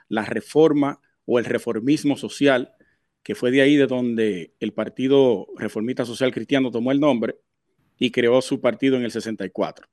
[0.07, 2.75] la reforma o el reformismo social,
[3.23, 7.37] que fue de ahí de donde el Partido Reformista Social Cristiano tomó el nombre
[7.97, 9.87] y creó su partido en el 64.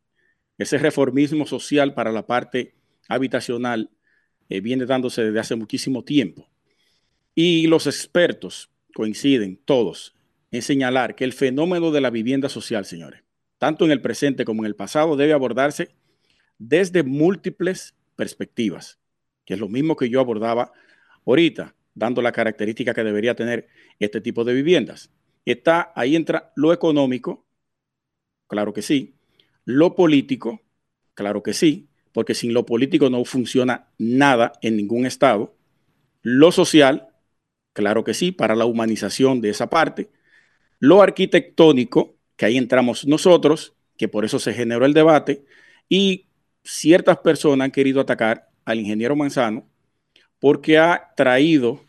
[0.58, 2.74] Ese reformismo social para la parte
[3.08, 3.88] habitacional
[4.50, 6.50] eh, viene dándose desde hace muchísimo tiempo.
[7.34, 10.14] Y los expertos coinciden todos
[10.50, 13.22] en señalar que el fenómeno de la vivienda social, señores,
[13.58, 15.90] tanto en el presente como en el pasado, debe abordarse
[16.58, 18.98] desde múltiples perspectivas,
[19.44, 20.72] que es lo mismo que yo abordaba
[21.26, 23.68] ahorita, dando la característica que debería tener
[23.98, 25.10] este tipo de viviendas.
[25.44, 27.44] Está, ahí entra lo económico,
[28.46, 29.14] claro que sí,
[29.64, 30.62] lo político,
[31.14, 35.56] claro que sí, porque sin lo político no funciona nada en ningún estado.
[36.22, 37.08] Lo social,
[37.74, 40.08] claro que sí, para la humanización de esa parte.
[40.78, 45.44] Lo arquitectónico, que ahí entramos nosotros, que por eso se generó el debate,
[45.88, 46.26] y
[46.64, 49.68] ciertas personas han querido atacar al ingeniero Manzano
[50.40, 51.80] porque ha traído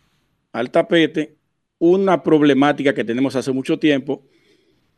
[0.51, 1.35] al tapete
[1.77, 4.25] una problemática que tenemos hace mucho tiempo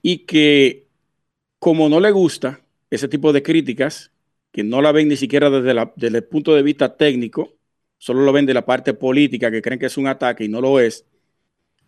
[0.02, 0.88] y que
[1.60, 4.12] como no le gusta ese tipo de críticas,
[4.52, 7.57] que no la ven ni siquiera desde, el punto de vista técnico,
[7.98, 10.62] solo lo ven de la parte política, que creen que es un ataque y no
[10.62, 11.06] lo es,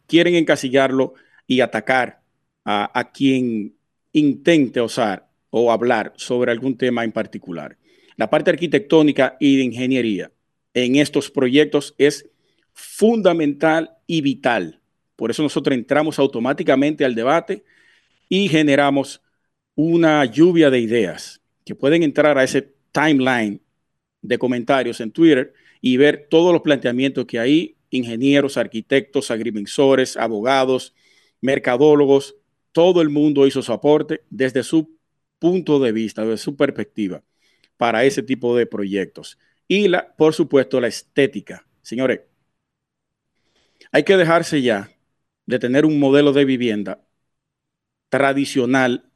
[0.08, 1.14] quieren encasillarlo
[1.48, 2.22] y atacar
[2.66, 3.76] a, a quien
[4.12, 7.78] intente osar o hablar sobre algún tema en particular.
[8.16, 10.32] La parte arquitectónica y de ingeniería
[10.74, 12.30] en estos proyectos es
[12.74, 14.80] fundamental y vital.
[15.16, 17.64] Por eso nosotros entramos automáticamente al debate
[18.30, 19.22] y generamos
[19.76, 23.62] una lluvia de ideas que pueden entrar a ese timeline
[24.22, 30.94] de comentarios en Twitter y ver todos los planteamientos que hay, ingenieros, arquitectos, agrimensores, abogados,
[31.42, 32.36] mercadólogos,
[32.72, 34.98] todo el mundo hizo su aporte desde su
[35.40, 37.24] punto de vista, desde su perspectiva
[37.78, 39.40] para ese tipo de proyectos.
[39.68, 41.66] Y, la, por supuesto, la estética.
[41.82, 42.22] Señores,
[43.92, 44.92] hay que dejarse ya
[45.46, 47.02] de tener un modelo de vivienda
[48.10, 49.10] tradicional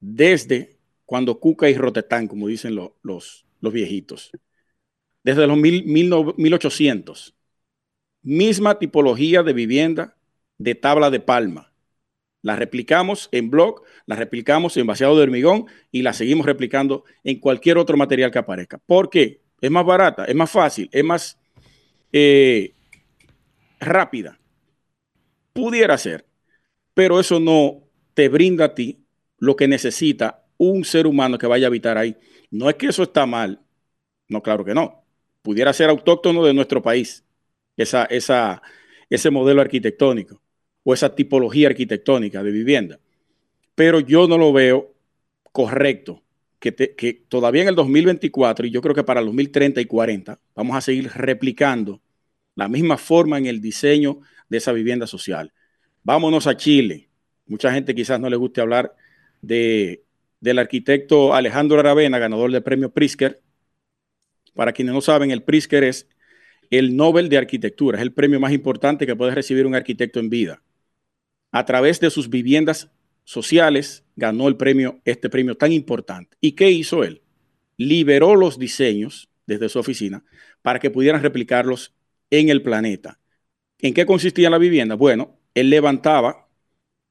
[0.00, 4.32] desde cuando Cuca y Rotetán, como dicen los, los viejitos,
[5.22, 7.34] desde los mil, 1800.
[8.22, 10.16] Misma tipología de vivienda
[10.58, 11.72] de tabla de palma
[12.42, 17.38] la replicamos en blog, la replicamos en vaciado de hormigón y la seguimos replicando en
[17.38, 18.78] cualquier otro material que aparezca.
[18.78, 19.40] ¿Por qué?
[19.60, 21.38] Es más barata, es más fácil, es más
[22.12, 22.72] eh,
[23.78, 24.38] rápida.
[25.52, 26.26] Pudiera ser,
[26.94, 28.98] pero eso no te brinda a ti
[29.38, 32.16] lo que necesita un ser humano que vaya a habitar ahí.
[32.50, 33.60] No es que eso está mal,
[34.28, 35.01] no, claro que no.
[35.42, 37.24] Pudiera ser autóctono de nuestro país,
[37.76, 38.06] esa,
[39.10, 40.40] ese modelo arquitectónico
[40.84, 43.00] o esa tipología arquitectónica de vivienda.
[43.74, 44.94] Pero yo no lo veo
[45.52, 46.22] correcto
[46.58, 50.38] que, que, todavía en el 2024 y yo creo que para el 2030 y 40
[50.54, 52.00] vamos a seguir replicando
[52.54, 55.52] la misma forma en el diseño de esa vivienda social.
[56.04, 57.08] Vámonos a Chile.
[57.46, 58.94] Mucha gente quizás no le guste hablar
[59.40, 60.04] de,
[60.40, 63.40] del arquitecto Alejandro Aravena, ganador del premio Prisker.
[64.54, 66.08] Para quienes no saben, el Prisker es
[66.70, 70.30] el Nobel de Arquitectura, es el premio más importante que puede recibir un arquitecto en
[70.30, 70.62] vida
[71.52, 72.90] a través de sus viviendas
[73.24, 76.36] sociales, ganó el premio, este premio tan importante.
[76.40, 77.22] ¿Y qué hizo él?
[77.76, 80.24] Liberó los diseños desde su oficina
[80.62, 81.94] para que pudieran replicarlos
[82.30, 83.20] en el planeta.
[83.78, 84.94] ¿En qué consistía la vivienda?
[84.94, 86.48] Bueno, él levantaba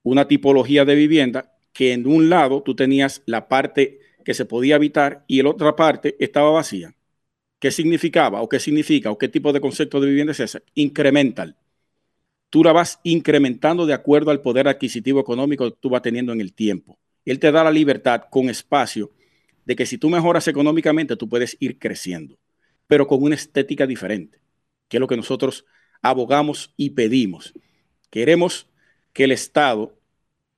[0.03, 4.75] una tipología de vivienda que en un lado tú tenías la parte que se podía
[4.75, 6.95] habitar y en otra parte estaba vacía.
[7.61, 10.63] ¿Qué significaba o qué significa o qué tipo de concepto de vivienda es ese?
[10.75, 11.55] Incremental
[12.51, 16.41] tú la vas incrementando de acuerdo al poder adquisitivo económico que tú vas teniendo en
[16.41, 16.99] el tiempo.
[17.25, 19.09] Él te da la libertad con espacio
[19.65, 22.37] de que si tú mejoras económicamente, tú puedes ir creciendo,
[22.87, 24.39] pero con una estética diferente,
[24.89, 25.65] que es lo que nosotros
[26.01, 27.53] abogamos y pedimos.
[28.09, 28.67] Queremos
[29.13, 29.97] que el Estado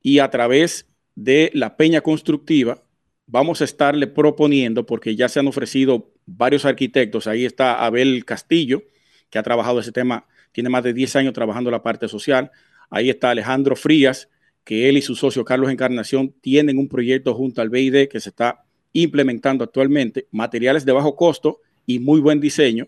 [0.02, 2.82] y a través de la peña constructiva
[3.26, 8.82] vamos a estarle proponiendo, porque ya se han ofrecido varios arquitectos, ahí está Abel Castillo,
[9.30, 12.52] que ha trabajado ese tema tiene más de 10 años trabajando la parte social.
[12.88, 14.30] Ahí está Alejandro Frías,
[14.62, 18.28] que él y su socio Carlos Encarnación tienen un proyecto junto al BID que se
[18.28, 22.86] está implementando actualmente, materiales de bajo costo y muy buen diseño.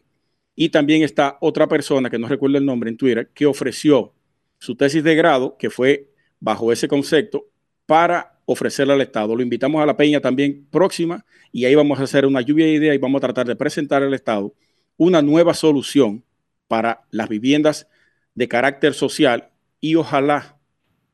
[0.54, 4.14] Y también está otra persona, que no recuerdo el nombre en Twitter, que ofreció
[4.60, 7.46] su tesis de grado, que fue bajo ese concepto,
[7.84, 9.36] para ofrecerle al Estado.
[9.36, 12.72] Lo invitamos a la peña también próxima y ahí vamos a hacer una lluvia de
[12.72, 14.54] ideas y vamos a tratar de presentar al Estado
[14.96, 16.24] una nueva solución
[16.68, 17.88] para las viviendas
[18.34, 20.58] de carácter social y ojalá,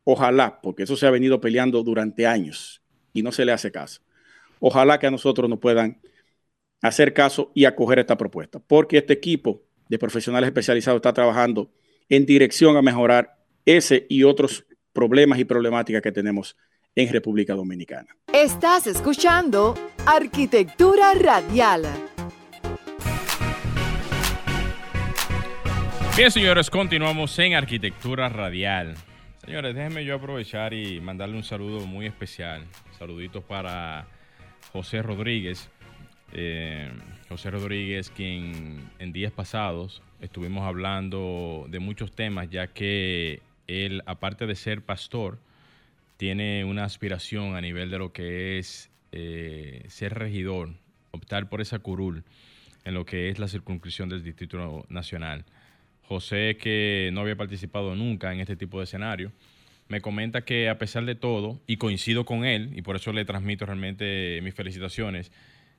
[0.05, 4.03] ojalá, porque eso se ha venido peleando durante años y no se le hace caso.
[4.61, 6.01] Ojalá que a nosotros nos puedan
[6.83, 11.71] hacer caso y acoger esta propuesta, porque este equipo de profesionales especializados está trabajando
[12.09, 16.57] en dirección a mejorar ese y otros problemas y problemáticas que tenemos
[16.95, 18.09] en República Dominicana.
[18.33, 19.75] Estás escuchando
[20.07, 21.85] Arquitectura Radial.
[26.17, 28.95] Bien, señores, continuamos en Arquitectura Radial.
[29.45, 32.67] Señores, déjenme yo aprovechar y mandarle un saludo muy especial.
[32.99, 34.07] Saluditos para
[34.73, 35.71] José Rodríguez.
[36.35, 36.91] Eh,
[37.29, 44.47] José Rodríguez, quien en días pasados estuvimos hablando de muchos temas, ya que él, aparte
[44.47, 45.39] de ser pastor,
[46.23, 50.73] tiene una aspiración a nivel de lo que es eh, ser regidor
[51.11, 52.23] optar por esa curul
[52.85, 55.45] en lo que es la circunscripción del Distrito Nacional.
[56.03, 59.33] José, que no había participado nunca en este tipo de escenario,
[59.89, 63.25] me comenta que a pesar de todo, y coincido con él, y por eso le
[63.25, 65.33] transmito realmente mis felicitaciones,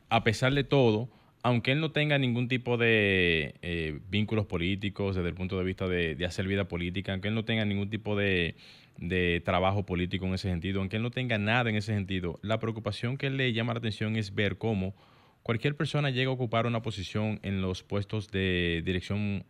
[0.10, 1.10] a pesar de todo,
[1.41, 5.88] aunque él no tenga ningún tipo de eh, vínculos políticos desde el punto de vista
[5.88, 8.56] de, hacer vida política, aunque él no tenga ningún tipo de,
[8.97, 12.60] de, trabajo político en ese sentido, aunque él no tenga nada en ese sentido, la
[12.60, 14.95] preocupación que le llama la atención es ver cómo
[15.43, 19.45] cualquier persona llega a ocupar una posición en los puestos de dirección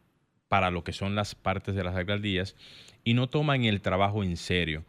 [0.48, 2.56] para lo que son las partes de las alcaldías
[3.04, 4.86] y no toman el trabajo en serio.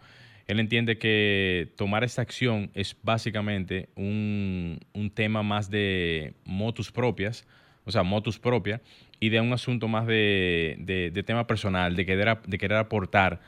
[0.47, 4.79] Él entiende que tomar esta acción es básicamente un,
[5.14, 7.47] tema más de motus propias,
[7.85, 8.83] o sea, motus propia,
[9.21, 13.40] y de un asunto más de, tema personal, de querer, de querer aportar,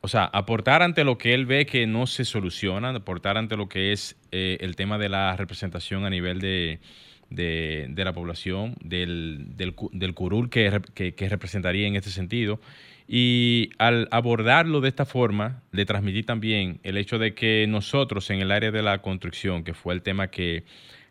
[0.00, 3.68] o sea, aportar ante lo que él ve que no se soluciona, aportar ante lo
[3.68, 6.80] que es eh, el tema de la representación a nivel de,
[7.96, 12.60] la población, del, del, curul que, que representaría en este sentido.
[13.08, 18.40] Y al abordarlo de esta forma, le transmití también el hecho de que nosotros en
[18.40, 20.64] el área de la construcción, que fue el tema que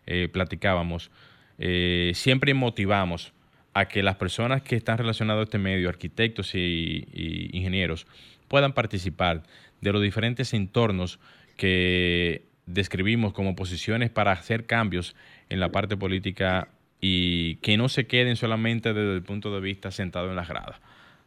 [0.07, 1.11] eh, platicábamos,
[1.59, 3.33] eh, siempre motivamos
[3.73, 8.07] a que las personas que están relacionadas a este medio, arquitectos y, y ingenieros,
[8.47, 9.43] puedan participar
[9.79, 11.19] de los diferentes entornos
[11.57, 15.15] que describimos como posiciones para hacer cambios
[15.49, 19.91] en la parte política y que no se queden solamente desde el punto de vista
[19.91, 20.79] sentado en las gradas.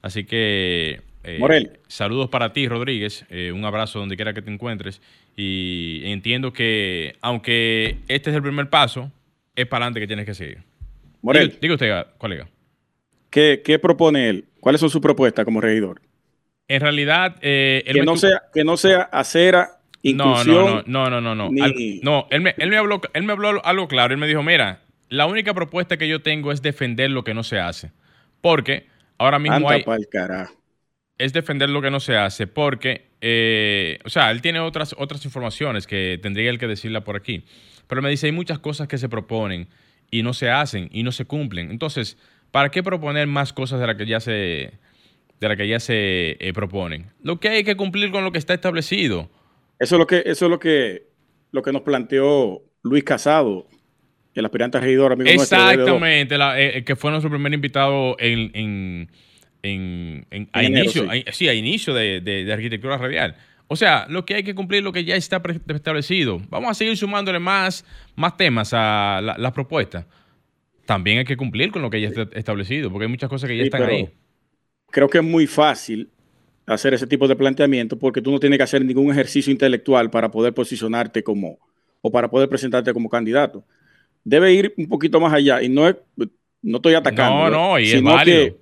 [0.02, 3.24] Así que eh, saludos para ti, Rodríguez.
[3.30, 5.00] Eh, un abrazo donde quiera que te encuentres.
[5.37, 9.11] Y entiendo que, aunque este es el primer paso,
[9.57, 10.59] es para adelante que tienes que seguir.
[11.25, 11.59] Morel.
[11.61, 12.49] Diga, usted, colega.
[13.31, 14.45] ¿Qué, ¿Qué, propone él?
[14.61, 16.01] ¿Cuáles son sus propuestas como regidor?
[16.69, 20.85] En realidad, eh, que, no sea, que no sea acera, inclusión.
[20.87, 21.51] No, no, no, no, no.
[21.51, 21.67] No,
[22.03, 24.15] no él, me, él, me habló, él me habló algo claro.
[24.15, 27.43] Él me dijo, mira, la única propuesta que yo tengo es defender lo que no
[27.43, 27.91] se hace.
[28.41, 28.87] Porque
[29.19, 29.85] Ahora mismo hay,
[31.19, 35.25] es defender lo que no se hace porque, eh, o sea, él tiene otras, otras
[35.25, 37.45] informaciones que tendría él que decirla por aquí.
[37.87, 39.69] Pero me dice, hay muchas cosas que se proponen
[40.18, 41.70] y no se hacen y no se cumplen.
[41.70, 42.16] Entonces,
[42.50, 44.72] ¿para qué proponer más cosas de las que ya se,
[45.40, 47.07] de la que ya se eh, proponen?
[47.22, 49.29] Lo que hay que cumplir con lo que está establecido.
[49.79, 51.09] Eso es lo que, eso es lo que,
[51.50, 53.66] lo que nos planteó Luis Casado
[54.35, 59.09] el aspirante regidor, amigo Exactamente, eh, eh, que fue nuestro primer invitado en,
[60.53, 61.48] a, inicio, sí.
[61.48, 63.37] A, inicio de, arquitectura radial.
[63.68, 66.40] O sea, lo que hay que cumplir lo que ya está establecido.
[66.50, 70.07] Vamos a seguir sumándole más, más temas a las propuestas.
[70.87, 73.57] También hay que cumplir con lo que ya está establecido, porque hay muchas cosas que
[73.57, 74.11] ya están ahí.
[74.90, 76.11] Creo que es muy fácil
[76.66, 80.31] hacer ese tipo de planteamiento porque tú no tienes que hacer ningún ejercicio intelectual para
[80.31, 81.59] poder posicionarte como
[82.00, 83.64] o para poder presentarte como candidato
[84.24, 85.62] debe ir un poquito más allá.
[85.62, 85.96] Y no, es,
[86.62, 87.50] no estoy atacando.
[87.50, 88.57] No, no, y sino es que,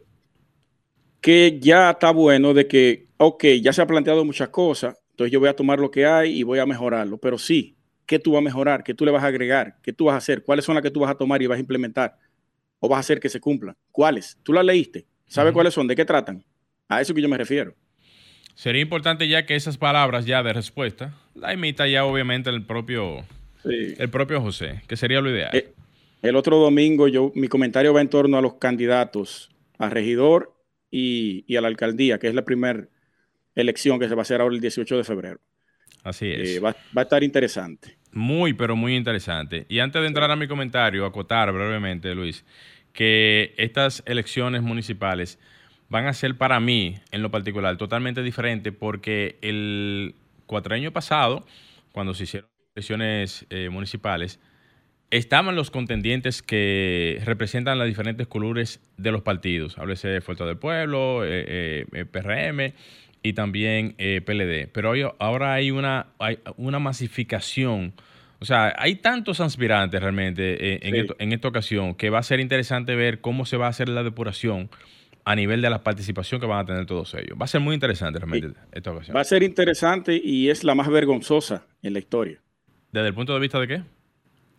[1.20, 5.40] que ya está bueno de que, ok, ya se ha planteado muchas cosas, entonces yo
[5.40, 7.18] voy a tomar lo que hay y voy a mejorarlo.
[7.18, 8.82] Pero sí, ¿qué tú vas a mejorar?
[8.85, 9.78] ¿Qué tú le vas a agregar?
[9.82, 10.42] ¿Qué tú vas a hacer?
[10.42, 12.16] ¿Cuáles son las que tú vas a tomar y vas a implementar?
[12.80, 13.76] ¿O vas a hacer que se cumplan?
[13.90, 14.38] ¿Cuáles?
[14.42, 15.06] ¿Tú las leíste?
[15.26, 15.87] ¿Sabes cuáles son?
[15.87, 16.44] ¿De qué tratan?
[16.88, 17.74] A eso que yo me refiero.
[18.54, 23.24] Sería importante ya que esas palabras ya de respuesta la imita ya obviamente el propio
[23.64, 25.50] el propio José, que sería lo ideal.
[25.54, 25.72] Eh,
[26.22, 30.52] el otro domingo yo, mi comentario va en torno a los candidatos a regidor
[30.90, 32.88] y, a la alcaldía, que es la primera
[33.54, 35.40] elección que se va a hacer ahora el 18 de febrero.
[36.02, 36.56] Así es.
[36.56, 37.96] Eh, va, a estar interesante.
[38.12, 39.66] Muy, pero muy interesante.
[39.68, 42.44] Y antes de entrar a mi comentario, acotar brevemente, Luis,
[42.92, 45.38] que estas elecciones municipales
[45.88, 50.14] van a ser para mí, en lo particular, totalmente diferente porque el
[50.46, 51.46] cuatro pasado,
[51.92, 54.40] cuando se hicieron elecciones eh, municipales,
[55.10, 59.76] estaban los contendientes que representan las diferentes colores de los partidos.
[59.78, 62.72] Háblese de Fuerza del Pueblo, eh, eh, PRM
[63.22, 64.68] y también PLD.
[64.72, 67.92] Pero ahora hay una, hay una masificación.
[68.40, 72.96] O sea, hay tantos aspirantes realmente en, en, esta ocasión que va a ser interesante
[72.96, 74.68] ver cómo se va a hacer la depuración
[75.25, 77.38] a nivel de la participación que van a tener todos ellos.
[77.40, 79.16] Va a ser muy interesante realmente esta ocasión.
[79.16, 82.40] Va a ser interesante y es la más vergonzosa en la historia.
[82.90, 83.83] ¿Desde el punto de vista de qué?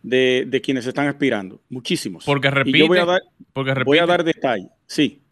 [0.02, 1.62] De, quienes están aspirando.
[1.68, 2.24] Muchísimos.
[2.24, 2.78] Porque repite.
[2.78, 3.22] yo voy a dar,
[3.84, 4.68] voy a dar detalle.
[4.86, 5.22] Sí.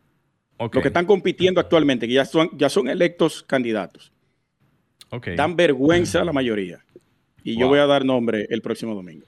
[0.72, 4.12] Los que están compitiendo actualmente, que ya son, ya son electos candidatos.
[5.10, 5.36] Okay.
[5.36, 6.80] Dan vergüenza a la mayoría.
[7.44, 9.26] Y yo voy a dar nombre el próximo domingo.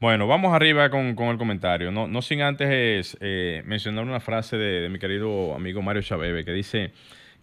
[0.00, 1.90] Bueno, vamos arriba con, el comentario.
[1.92, 6.44] No, no sin antes eh, mencionar una frase de, de, mi querido amigo Mario Chabebe
[6.44, 6.92] que dice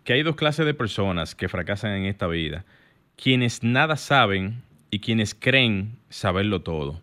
[0.04, 2.66] que hay dos clases de personas que fracasan en esta vida.
[3.16, 7.02] Quienes nada saben y quienes creen saberlo todo.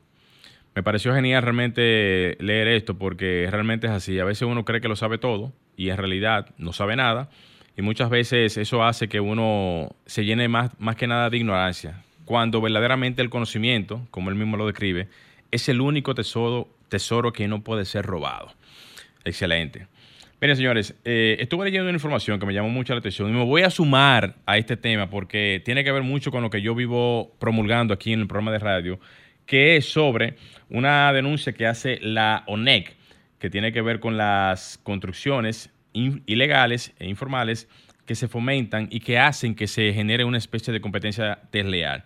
[0.74, 4.18] me pareció genial realmente leer esto porque realmente es así.
[4.18, 7.28] A veces uno cree que lo sabe todo y en realidad no sabe nada.
[7.76, 12.02] Y muchas veces eso hace que uno se llene más, más que nada de ignorancia.
[12.24, 15.08] Cuando verdaderamente el conocimiento, como él mismo lo describe,
[15.50, 18.52] es el único tesoro, tesoro que no puede ser robado.
[19.24, 19.86] Excelente.
[20.40, 23.44] Miren, señores, eh, estuve leyendo una información que me llamó mucho la atención y me
[23.44, 26.74] voy a sumar a este tema porque tiene que ver mucho con lo que yo
[26.74, 29.00] vivo promulgando aquí en el programa de radio,
[29.46, 30.36] que es sobre
[30.68, 32.96] una denuncia que hace la ONEC,
[33.38, 37.68] que tiene que ver con las construcciones ilegales e informales
[38.04, 42.04] que se fomentan y que hacen que se genere una especie de competencia desleal.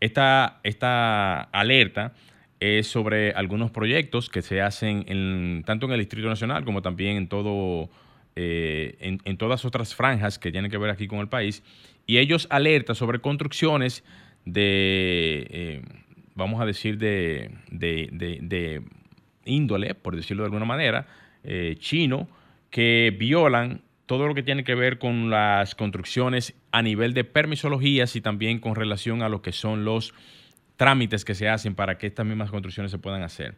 [0.00, 2.12] Esta, esta alerta
[2.58, 7.16] es sobre algunos proyectos que se hacen en, tanto en el Distrito Nacional como también
[7.16, 7.90] en todo
[8.34, 11.62] eh, en, todas otras franjas que tienen que ver aquí con el país.
[12.06, 14.04] Y ellos alertan sobre construcciones
[14.44, 15.82] de, eh,
[16.34, 18.82] vamos a decir, de, de,
[19.44, 21.06] índole, por decirlo de alguna manera,
[21.44, 22.28] eh, chino,
[22.70, 28.16] que violan todo lo que tiene que ver con las construcciones a nivel de permisologías
[28.16, 30.14] y también con relación a lo que son los
[30.76, 33.54] trámites que se hacen para que estas mismas construcciones se puedan hacer.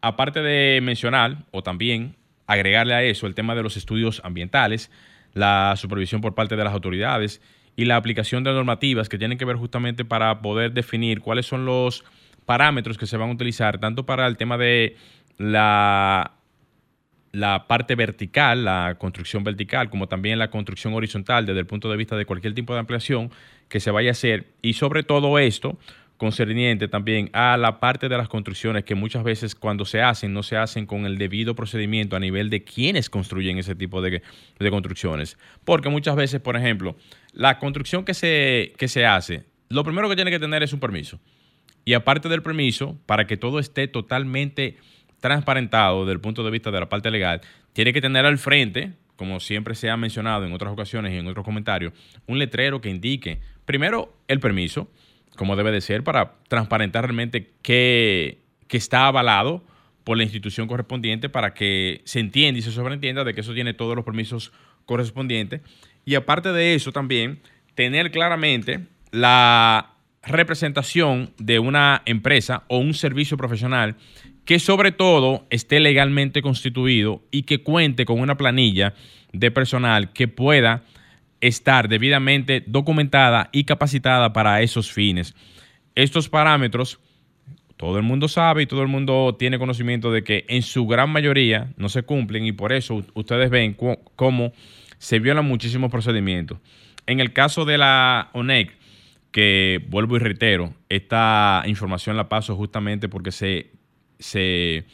[0.00, 4.90] Aparte de mencionar, o también agregarle a eso el tema de los estudios ambientales,
[5.32, 7.40] la supervisión por parte de las autoridades
[7.76, 11.64] y la aplicación de normativas que tienen que ver justamente para poder definir cuáles son
[11.64, 12.04] los
[12.44, 14.96] parámetros que se van a utilizar, tanto para el tema de
[15.38, 16.32] la,
[17.32, 21.96] la parte vertical, la construcción vertical, como también la construcción horizontal desde el punto de
[21.96, 23.30] vista de cualquier tipo de ampliación
[23.68, 24.46] que se vaya a hacer.
[24.60, 25.78] Y sobre todo esto,
[26.22, 30.44] concerniente también a la parte de las construcciones que muchas veces cuando se hacen no
[30.44, 34.22] se hacen con el debido procedimiento a nivel de quienes construyen ese tipo de,
[34.58, 35.36] de construcciones.
[35.64, 36.94] Porque muchas veces, por ejemplo,
[37.32, 40.78] la construcción que se, que se hace, lo primero que tiene que tener es un
[40.78, 41.18] permiso.
[41.84, 44.76] Y aparte del permiso, para que todo esté totalmente
[45.20, 47.40] transparentado desde el punto de vista de la parte legal,
[47.72, 51.26] tiene que tener al frente, como siempre se ha mencionado en otras ocasiones y en
[51.26, 51.92] otros comentarios,
[52.26, 54.90] un letrero que indique, primero, el permiso,
[55.36, 59.62] como debe de ser, para transparentar realmente que, está avalado
[60.02, 63.74] por la institución correspondiente para que se entienda y se sobreentienda de que eso tiene
[63.74, 64.50] todos los permisos
[64.86, 65.60] correspondientes.
[66.06, 67.42] Y aparte de eso también,
[67.74, 69.91] tener claramente la
[70.22, 73.96] representación de una empresa o un servicio profesional
[74.44, 78.94] que sobre todo esté legalmente constituido y que cuente con una planilla
[79.32, 80.82] de personal que pueda
[81.40, 85.34] estar debidamente documentada y capacitada para esos fines.
[85.94, 87.00] Estos parámetros,
[87.76, 91.10] todo el mundo sabe y todo el mundo tiene conocimiento de que en su gran
[91.10, 93.76] mayoría no se cumplen y por eso ustedes ven
[94.16, 94.52] cómo
[94.98, 96.58] se violan muchísimos procedimientos.
[97.06, 98.76] En el caso de la ONEC,
[99.32, 103.70] que vuelvo y reitero, esta información la paso justamente porque se,
[104.18, 104.84] se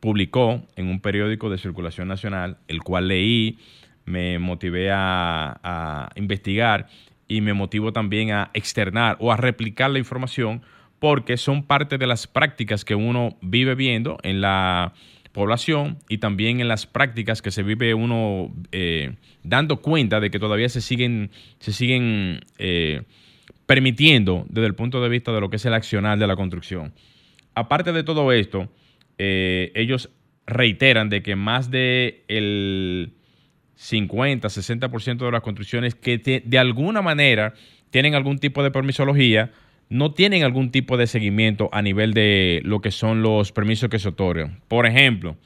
[0.00, 3.58] publicó en un periódico de circulación nacional, el cual leí
[4.06, 6.88] me motivé a, investigar
[7.26, 10.62] y me motivo también a externar o a replicar la información
[10.98, 14.94] porque son parte de las prácticas que uno vive viendo en la
[15.32, 20.38] población y también en las prácticas que se vive uno eh, dando cuenta de que
[20.38, 21.30] todavía se siguen,
[21.60, 23.02] se siguen eh,
[23.66, 26.92] permitiendo desde el punto de vista de lo que es el accional de la construcción.
[27.54, 28.68] Aparte de todo esto,
[29.18, 30.10] eh, ellos
[30.46, 33.12] reiteran de que más de el
[33.74, 37.54] 50, 60% de las construcciones que de alguna manera
[37.90, 39.52] tienen algún tipo de permisología,
[39.88, 43.98] no tienen algún tipo de seguimiento a nivel de lo que son los permisos que
[43.98, 44.60] se otorgan.
[44.68, 45.36] Por ejemplo,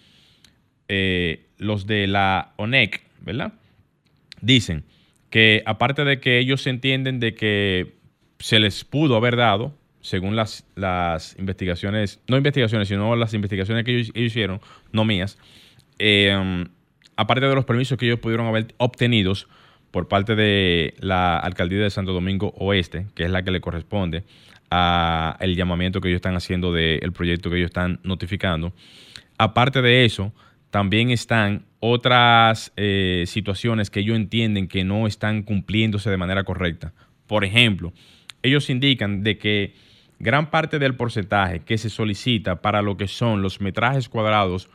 [0.89, 3.55] eh, los de la ONEC, ¿verdad?
[4.41, 4.85] Dicen
[5.33, 7.95] que aparte de que ellos entienden de que
[8.39, 13.97] se les pudo haber dado, según las, las investigaciones, no investigaciones, sino las investigaciones que
[13.97, 14.61] ellos, hicieron,
[14.93, 15.39] no mías,
[15.99, 16.67] eh,
[17.17, 19.33] aparte de los permisos que ellos pudieron haber obtenido
[19.91, 24.25] por parte de la alcaldía de Santo Domingo Oeste, que es la que le corresponde
[24.71, 28.75] a el llamamiento que ellos están haciendo del proyecto que ellos están notificando.
[29.39, 30.35] Aparte de eso,
[30.69, 36.93] también están otras eh, situaciones que ellos entienden que no están cumpliéndose de manera correcta.
[37.27, 37.93] Por ejemplo,
[38.41, 39.75] ellos indican de que
[40.21, 44.71] gran parte del porcentaje que se solicita para lo que son los metrajes cuadrados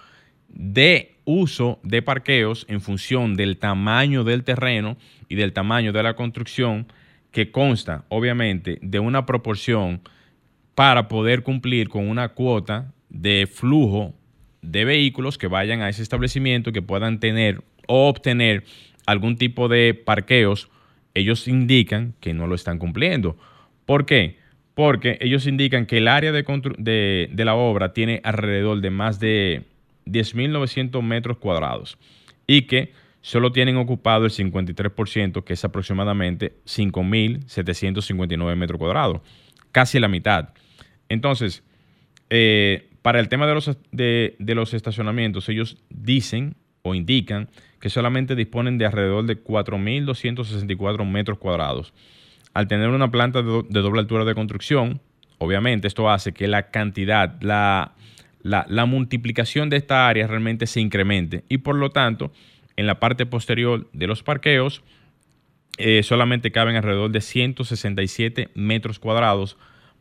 [0.50, 4.98] de uso de parqueos en función del tamaño del terreno
[5.30, 6.88] y del tamaño de la construcción
[7.32, 10.02] que consta obviamente de una proporción
[10.76, 14.14] para poder cumplir con una cuota de flujo
[14.62, 18.64] de vehículos que vayan a ese establecimiento que puedan tener o obtener
[19.06, 20.70] algún tipo de parqueos,
[21.14, 23.38] ellos indican que no lo están cumpliendo.
[23.86, 24.38] ¿Por qué?
[24.78, 29.64] porque ellos indican que el área de, de la obra tiene alrededor de más de
[30.06, 31.98] 10.900 metros cuadrados
[32.46, 39.22] y que solo tienen ocupado el 53%, que es aproximadamente 5.759 metros cuadrados,
[39.72, 40.50] casi la mitad.
[41.10, 41.64] Entonces,
[42.30, 47.48] eh, para el tema de los, de, los estacionamientos, ellos dicen o indican
[47.80, 51.94] que solamente disponen de alrededor de 4.264 metros cuadrados.
[52.54, 55.00] Al tener una planta de, doble altura de construcción,
[55.38, 57.94] obviamente esto hace que la cantidad, la,
[58.44, 62.34] la, multiplicación de esta área realmente se incremente y por lo tanto
[62.76, 64.84] en la parte posterior de los parqueos
[65.78, 69.56] eh, solamente caben alrededor de 167 metros cuadrados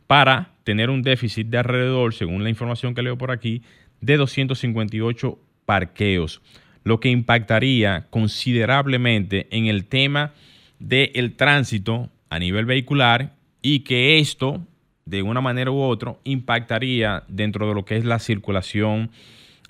[0.07, 3.61] para tener un déficit de alrededor, según la información que leo por aquí,
[4.01, 6.41] de 258 parqueos,
[6.83, 10.33] lo que impactaría considerablemente en el tema
[10.79, 14.65] del tránsito a nivel vehicular y que esto,
[15.05, 19.11] de una manera u otra, impactaría dentro de lo que es la circulación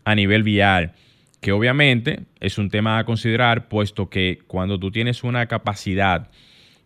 [0.03, 0.93] a nivel vial,
[1.41, 6.29] que obviamente es un tema a considerar, puesto que cuando tú tienes una capacidad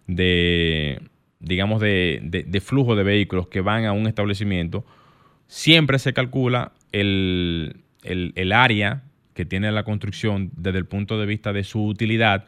[0.07, 1.01] de,
[1.41, 4.85] digamos, de, flujo de vehículos que van a un establecimiento,
[5.47, 11.51] siempre se calcula el, el, área que tiene la construcción desde el punto de vista
[11.51, 12.45] de su utilidad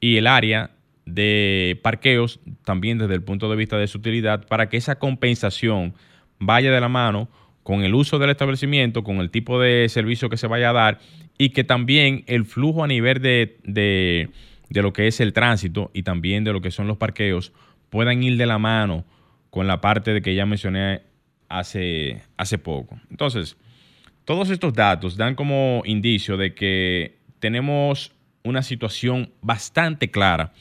[0.00, 0.70] y el área
[1.06, 5.94] de parqueos también desde el punto de vista de su utilidad para que esa compensación
[6.38, 7.28] vaya de la mano
[7.62, 10.98] con el uso del establecimiento, con el tipo de servicio que se vaya a dar
[11.38, 14.30] y que también el flujo a nivel de, de,
[14.68, 17.52] de lo que es el tránsito y también de lo que son los parqueos
[17.92, 19.04] puedan ir de la mano
[19.50, 21.02] con la parte de que ya mencioné
[21.50, 22.98] hace, hace poco.
[23.10, 23.58] Entonces,
[24.24, 28.12] todos estos datos dan como indicio de que tenemos
[28.44, 30.54] una situación bastante clara.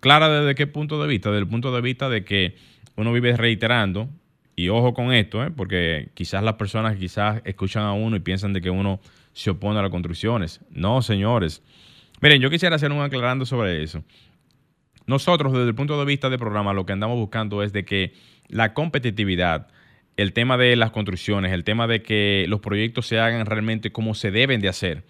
[0.00, 1.28] Clara desde qué punto de vista?
[1.28, 2.56] Desde el punto de vista de que
[2.96, 4.08] uno vive reiterando,
[4.56, 5.50] y ojo con esto, ¿eh?
[5.54, 8.98] porque quizás las personas quizás escuchan a uno y piensan de que uno
[9.34, 10.62] se opone a las construcciones.
[10.70, 11.62] No, señores.
[12.22, 14.02] Miren, yo quisiera hacer un aclarando sobre eso.
[15.06, 18.14] Nosotros, desde el punto de vista del programa, lo que andamos buscando es de que
[18.48, 19.68] la competitividad,
[20.16, 24.14] el tema de las construcciones, el tema de que los proyectos se hagan realmente como
[24.14, 25.04] se deben de hacer.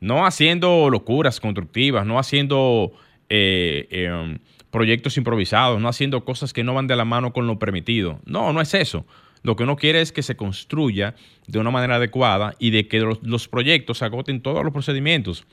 [0.00, 2.92] No haciendo locuras constructivas, no haciendo
[3.28, 4.38] eh, em,
[4.70, 8.20] proyectos improvisados, no haciendo cosas que no van de la mano con lo permitido.
[8.24, 9.06] No, no es eso.
[9.42, 11.14] Lo que uno quiere es que se construya
[11.46, 15.46] de una manera adecuada y de que los, los proyectos agoten todos los procedimientos.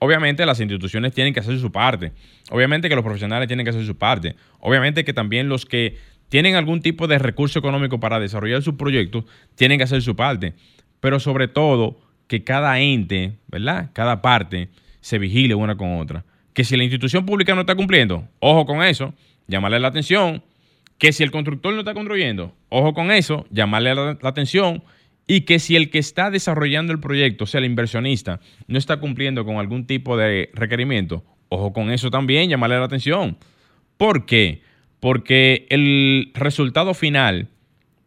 [0.00, 2.12] Obviamente las instituciones tienen que hacer su parte.
[2.50, 4.34] Obviamente que los profesionales tienen que hacer su parte.
[4.58, 5.98] Obviamente que también los que
[6.30, 9.26] tienen algún tipo de recurso económico para desarrollar su proyecto
[9.56, 10.54] tienen que hacer su parte.
[11.00, 13.90] Pero sobre todo que cada ente, ¿verdad?
[13.92, 14.70] Cada parte
[15.02, 16.24] se vigile una con otra.
[16.54, 19.12] Que si la institución pública no está cumpliendo, ojo con eso,
[19.48, 20.42] llamarle la atención.
[20.96, 24.82] Que si el constructor no está construyendo, ojo con eso, llamarle la atención
[25.32, 28.98] y que si el que está desarrollando el proyecto, o sea, el inversionista, no está
[28.98, 33.38] cumpliendo con algún tipo de requerimiento, ojo con eso también, llamarle la atención.
[33.96, 34.62] ¿Por qué?
[34.98, 37.46] Porque el resultado final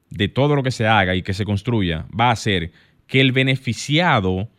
[0.09, 2.73] de todo lo que se haga y que se construya va a ser
[3.07, 4.49] que el beneficiado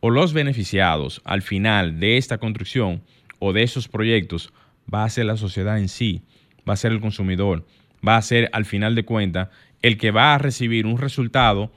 [0.00, 3.04] o los beneficiados al final de esta construcción
[3.38, 4.52] o de esos proyectos
[4.92, 6.22] va a ser la sociedad en sí,
[6.68, 7.64] va a ser el consumidor,
[8.06, 9.50] va a ser al final de cuentas
[9.82, 11.70] el que va a recibir un resultado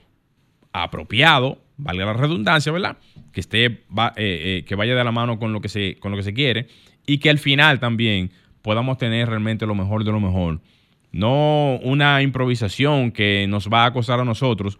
[0.72, 2.96] apropiado, valga la redundancia, ¿verdad?
[3.32, 3.80] Que esté, eh,
[4.16, 6.68] eh, que vaya de la mano con lo que se, con lo que se quiere
[7.06, 8.30] y que al final también
[8.62, 10.60] podamos tener realmente lo mejor de lo mejor.
[11.10, 14.78] No una improvisación que nos va a costar a nosotros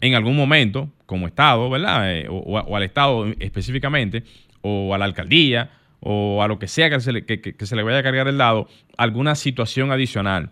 [0.00, 2.16] en algún momento, como Estado, ¿verdad?
[2.16, 4.24] Eh, o, al Estado específicamente,
[4.60, 5.70] o a la alcaldía,
[6.00, 8.38] o a lo que sea que se le, que se le vaya a cargar el
[8.38, 10.50] lado, alguna situación adicional.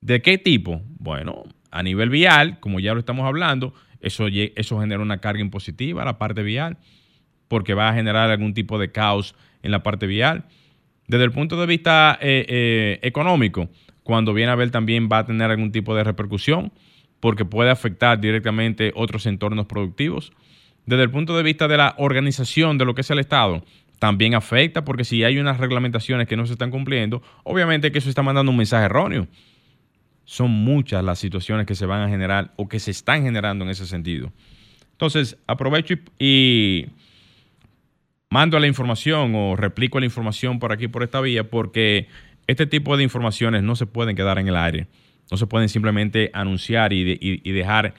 [0.00, 0.80] ¿De qué tipo?
[0.98, 6.02] Bueno, a nivel vial, como ya lo estamos hablando, eso, eso genera una carga impositiva
[6.02, 6.78] a la parte vial,
[7.48, 10.44] porque va a generar algún tipo de caos en la parte vial.
[11.06, 13.68] Desde el punto de vista eh, eh, económico,
[14.02, 16.72] cuando viene a ver también va a tener algún tipo de repercusión,
[17.20, 20.32] porque puede afectar directamente otros entornos productivos.
[20.86, 23.64] Desde el punto de vista de la organización de lo que es el Estado,
[23.98, 28.08] también afecta, porque si hay unas reglamentaciones que no se están cumpliendo, obviamente que eso
[28.08, 29.26] está mandando un mensaje erróneo
[30.28, 33.70] son muchas las situaciones que se van a generar o que se están generando en
[33.70, 34.30] ese sentido.
[34.92, 36.84] Entonces, aprovecho y,
[38.28, 42.08] mando la información o replico la información por aquí, por esta vía, porque
[42.46, 44.86] este tipo de informaciones no se pueden quedar en el aire.
[45.30, 47.94] No se pueden simplemente anunciar y, dejar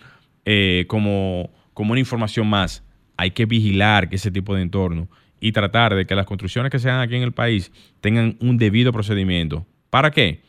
[0.45, 2.83] eh, como, como una información más.
[3.17, 5.09] Hay que vigilar ese tipo de entorno
[5.39, 7.71] y tratar de que las construcciones que se hagan aquí en el país
[8.01, 9.65] tengan un debido procedimiento.
[9.89, 10.43] ¿Para qué?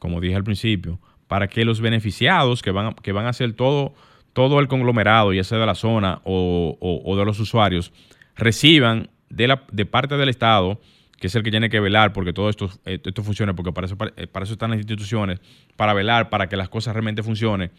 [0.00, 0.98] Como dije al principio,
[1.30, 3.94] para que los beneficiados que van, que van a ser todo,
[4.32, 7.92] todo el conglomerado, ya sea de la zona o, o- de los usuarios,
[8.34, 10.80] reciban de, la, de parte del Estado,
[11.20, 13.86] que es el que tiene que velar porque todo esto, eh, esto funcione, porque para
[13.86, 15.40] eso, eh, para eso están las instituciones,
[15.76, 17.70] para velar, para que las cosas realmente funcionen,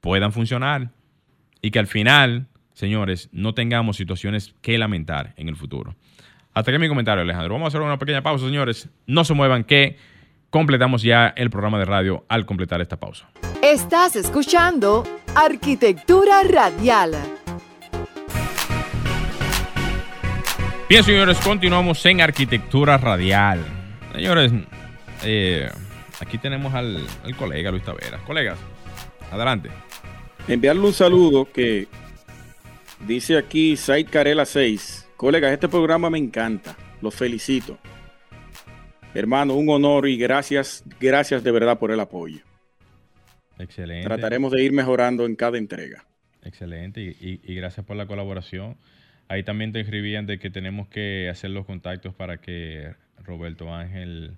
[0.00, 0.90] puedan funcionar
[1.60, 5.94] y que al final, señores, no tengamos situaciones que lamentar en el futuro.
[6.54, 7.52] Hasta aquí mi comentario, Alejandro.
[7.52, 8.88] Vamos a hacer una pequeña pausa, señores.
[9.06, 9.98] No se muevan que
[10.50, 13.28] completamos ya el programa de radio al completar esta pausa.
[13.62, 17.16] Estás escuchando Arquitectura Radial.
[20.88, 23.64] Bien, señores, continuamos en Arquitectura Radial.
[24.12, 24.52] Señores,
[25.22, 25.70] eh,
[26.18, 28.20] aquí tenemos al, al colega Luis Taveras.
[28.22, 28.58] Colegas,
[29.30, 29.70] adelante.
[30.48, 31.86] Enviarle un saludo que
[33.06, 35.10] dice aquí Said Carela 6.
[35.16, 36.74] Colegas, este programa me encanta.
[37.00, 37.78] Los felicito.
[39.14, 42.40] Hermano, un honor y gracias, gracias de verdad por el apoyo.
[43.58, 44.06] Excelente.
[44.06, 46.04] Trataremos de ir mejorando en cada entrega.
[46.44, 48.76] Excelente y, y- y gracias por la colaboración.
[49.28, 54.32] Ahí también te escribían de que tenemos que hacer los contactos para que Roberto Ángel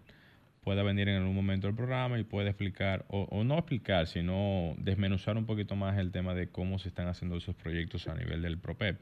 [0.64, 4.74] pueda venir en algún momento al programa y pueda explicar, o, o no explicar, sino
[4.78, 8.42] desmenuzar un poquito más el tema de cómo se están haciendo esos proyectos a nivel
[8.42, 8.98] del PROPEP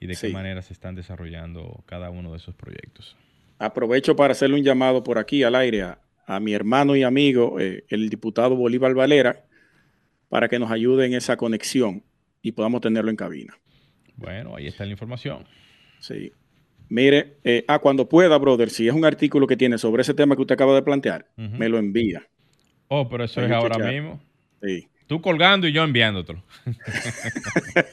[0.00, 3.16] y de qué manera se están desarrollando cada uno de esos proyectos.
[3.58, 7.58] Aprovecho para hacerle un llamado por aquí al aire a, a mi hermano y amigo,
[7.60, 9.44] eh, el diputado Bolívar Valera,
[10.28, 12.04] para que nos ayude en esa conexión
[12.42, 13.58] y podamos tenerlo en cabina.
[14.16, 15.44] Bueno, ahí está la información.
[16.00, 16.32] Sí.
[16.88, 20.34] Mire, eh, ah, cuando pueda, brother, si es un artículo que tiene sobre ese tema
[20.36, 22.26] que usted acaba de plantear, me lo envía.
[22.88, 23.92] Oh, pero eso Hay es ahora chequear.
[23.92, 24.22] mismo.
[24.62, 24.88] Sí.
[25.06, 26.42] Tú colgando y yo enviándotelo.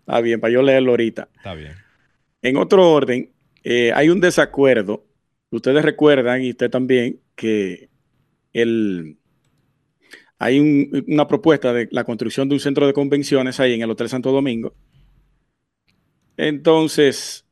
[0.00, 1.28] Está bien, para yo leerlo ahorita.
[1.36, 1.72] Está bien.
[2.42, 3.30] En otro orden,
[3.64, 5.06] eh, hay un desacuerdo.
[5.50, 7.90] Ustedes recuerdan, y usted también, que
[8.52, 9.18] el,
[10.38, 13.90] hay un- una propuesta de la construcción de un centro de convenciones ahí en el
[13.90, 14.74] Hotel Santo Domingo.
[16.36, 17.44] Entonces,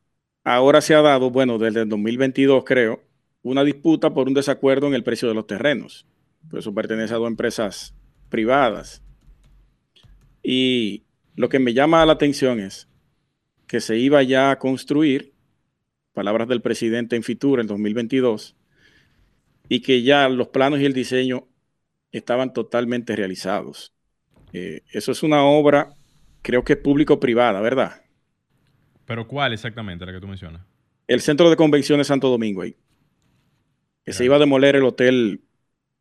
[0.45, 3.03] ahora se ha dado, bueno, desde el 2022 creo,
[3.43, 6.07] una disputa por un desacuerdo en el precio de los terrenos.
[6.51, 7.95] Pues eso pertenece a dos empresas
[8.29, 9.03] privadas.
[10.43, 11.05] Y
[11.37, 12.89] lo que me llama la atención es
[13.67, 15.35] que se iba ya a construir,
[16.13, 18.57] palabras del presidente en Fitur en 2022,
[19.69, 21.47] y que ya los planos y el diseño
[22.13, 23.95] estaban totalmente realizados.
[24.53, 25.95] Eh, eso es una obra,
[26.43, 28.03] creo que público-privada, ¿verdad?
[29.05, 30.63] Pero ¿cuál exactamente la que tú mencionas?
[31.07, 32.77] El Centro de Convenciones Santo Domingo ahí.
[34.05, 35.43] Que se iba a demoler el hotel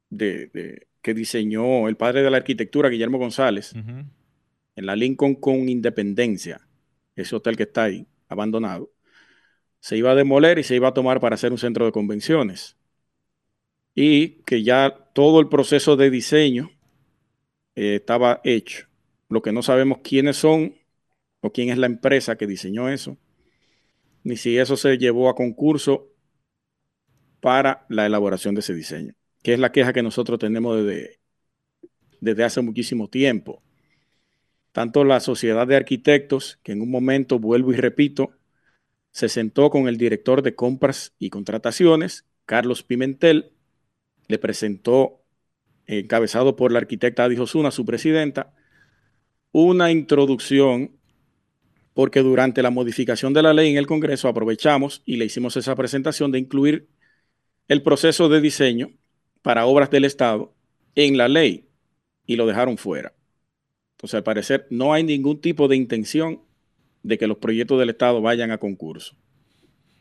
[0.09, 5.69] de, de- que diseñó el padre de la arquitectura, Guillermo González, en la Lincoln con
[5.69, 6.67] Independencia,
[7.15, 8.89] ese hotel que está ahí, abandonado,
[9.79, 12.77] se iba a demoler y se iba a tomar para hacer un centro de convenciones.
[13.95, 16.71] Y que ya todo el proceso de diseño
[17.75, 18.87] eh, estaba hecho.
[19.29, 20.75] Lo que no sabemos quiénes son
[21.41, 23.17] o quién es la empresa que diseñó eso,
[24.23, 26.09] ni si eso se llevó a concurso
[27.39, 31.19] para la elaboración de ese diseño, que es la queja que nosotros tenemos desde,
[32.19, 33.61] desde hace muchísimo tiempo
[34.71, 38.31] tanto la sociedad de arquitectos, que en un momento, vuelvo y repito,
[39.11, 43.51] se sentó con el director de compras y contrataciones, Carlos Pimentel,
[44.27, 45.23] le presentó,
[45.85, 48.53] encabezado por la arquitecta Adi Osuna, su presidenta,
[49.51, 50.95] una introducción,
[51.93, 55.75] porque durante la modificación de la ley en el Congreso aprovechamos y le hicimos esa
[55.75, 56.87] presentación de incluir
[57.67, 58.91] el proceso de diseño
[59.41, 60.53] para obras del Estado
[60.95, 61.67] en la ley
[62.25, 63.13] y lo dejaron fuera.
[63.93, 66.41] Entonces, al parecer, no hay ningún tipo de intención
[67.03, 69.15] de que los proyectos del Estado vayan a concurso.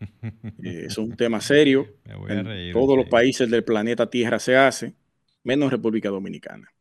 [0.62, 1.88] Eh, eso es un tema serio.
[2.28, 2.72] En reír.
[2.72, 4.94] todos los países del planeta Tierra se hace,
[5.44, 6.72] menos República Dominicana.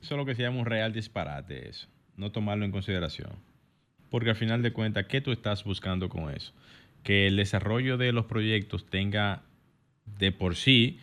[0.00, 1.88] Eso es lo que se llama un real disparate, eso.
[2.16, 3.30] No tomarlo en consideración.
[4.10, 6.52] Porque al final de cuentas, ¿qué tú estás buscando con eso?
[7.02, 9.42] Que el desarrollo de los proyectos tenga
[10.18, 10.98] de por sí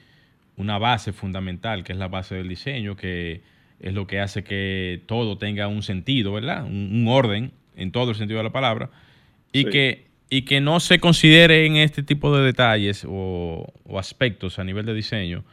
[0.55, 3.41] una base fundamental, que es la base del diseño, que
[3.79, 6.63] es lo que hace que todo tenga un sentido, ¿verdad?
[6.63, 8.89] Un, un orden en todo el sentido de la palabra.
[9.51, 9.69] Y, Sí.
[9.69, 14.63] que, y que no se considere en este tipo de detalles o, o aspectos a
[14.63, 15.43] nivel de diseño.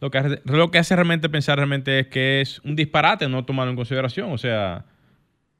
[0.00, 3.70] Lo que, lo que hace realmente pensar realmente es que es un disparate no tomarlo
[3.70, 4.30] en consideración.
[4.32, 4.84] O sea,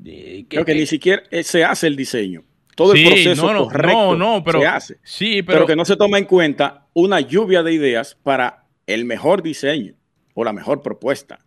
[0.02, 2.44] y Creo que ni siquiera eh, se hace el diseño.
[2.76, 4.98] Todo Sí, el proceso no, no, correcto no, pero se hace.
[5.02, 9.04] sí, Pero, pero, que no se toma en cuenta una lluvia de ideas para el
[9.04, 9.94] mejor diseño
[10.34, 11.40] o la mejor propuesta.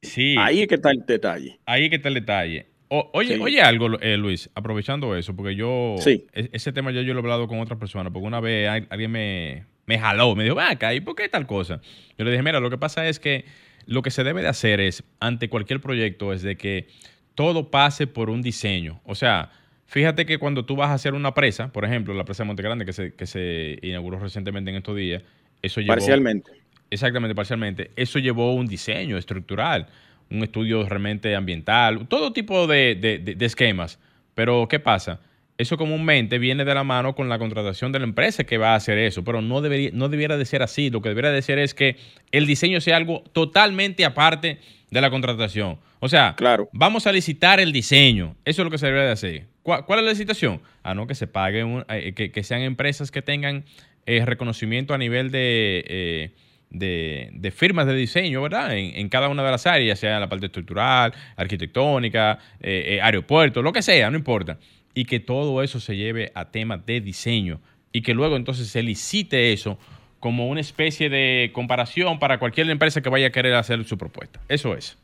[0.00, 1.58] sí, Ahí es que está el detalle.
[1.66, 2.68] ahí que está el detalle.
[2.88, 3.40] O- oye, Sí.
[3.42, 6.26] oye algo, eh, Luis, aprovechando eso, porque yo, Sí.
[6.32, 8.86] e- ese tema ya yo lo he hablado con otras personas, porque una vez al-
[8.90, 11.80] alguien me, me jaló, me dijo, ven acá, ¿y por qué tal cosa?
[12.16, 13.44] Yo le dije, mira, lo que pasa es que
[13.86, 16.88] lo que se debe de hacer es, ante cualquier proyecto, es de que
[17.34, 19.00] todo pase por un diseño.
[19.04, 19.50] O sea,
[19.86, 22.62] fíjate que cuando tú vas a hacer una presa, por ejemplo, la presa de Monte
[22.62, 25.22] Grande que se, que se inauguró recientemente en estos días,
[25.62, 25.92] eso llevó...
[25.94, 26.50] Parcialmente.
[26.90, 27.90] Exactamente, parcialmente.
[27.96, 29.88] Eso llevó un diseño estructural,
[30.30, 33.98] un estudio realmente ambiental, todo tipo de, de- de- de esquemas.
[34.34, 35.20] Pero, ¿qué pasa?
[35.56, 38.76] Eso comúnmente viene de la mano con la contratación de la empresa que va a
[38.76, 40.88] hacer eso, pero no, debería, no debiera de ser así.
[40.90, 41.96] Lo que debería de ser es que
[42.30, 44.58] el diseño sea algo totalmente aparte
[44.90, 45.78] de la contratación.
[45.98, 46.68] O sea, Claro.
[46.72, 48.36] vamos a licitar el diseño.
[48.44, 49.46] Eso es lo que se debería de hacer.
[49.64, 50.60] ¿Cuál, cuál es la licitación?
[50.84, 53.64] Ah, no, que se pague, un- eh, que, que sean empresas que tengan
[54.06, 56.30] eh, reconocimiento a nivel de, eh,
[56.70, 58.76] de, de firmas de diseño, ¿verdad?
[58.76, 63.62] En, en cada una de las áreas, sea la parte estructural, arquitectónica, eh, eh, aeropuerto,
[63.62, 64.58] lo que sea, no importa.
[64.94, 67.60] Y que todo eso se lleve a temas de diseño
[67.92, 69.78] y que luego entonces se licite eso
[70.20, 74.40] como una especie de comparación para cualquier empresa que vaya a querer hacer su propuesta.
[74.48, 74.98] Eso es.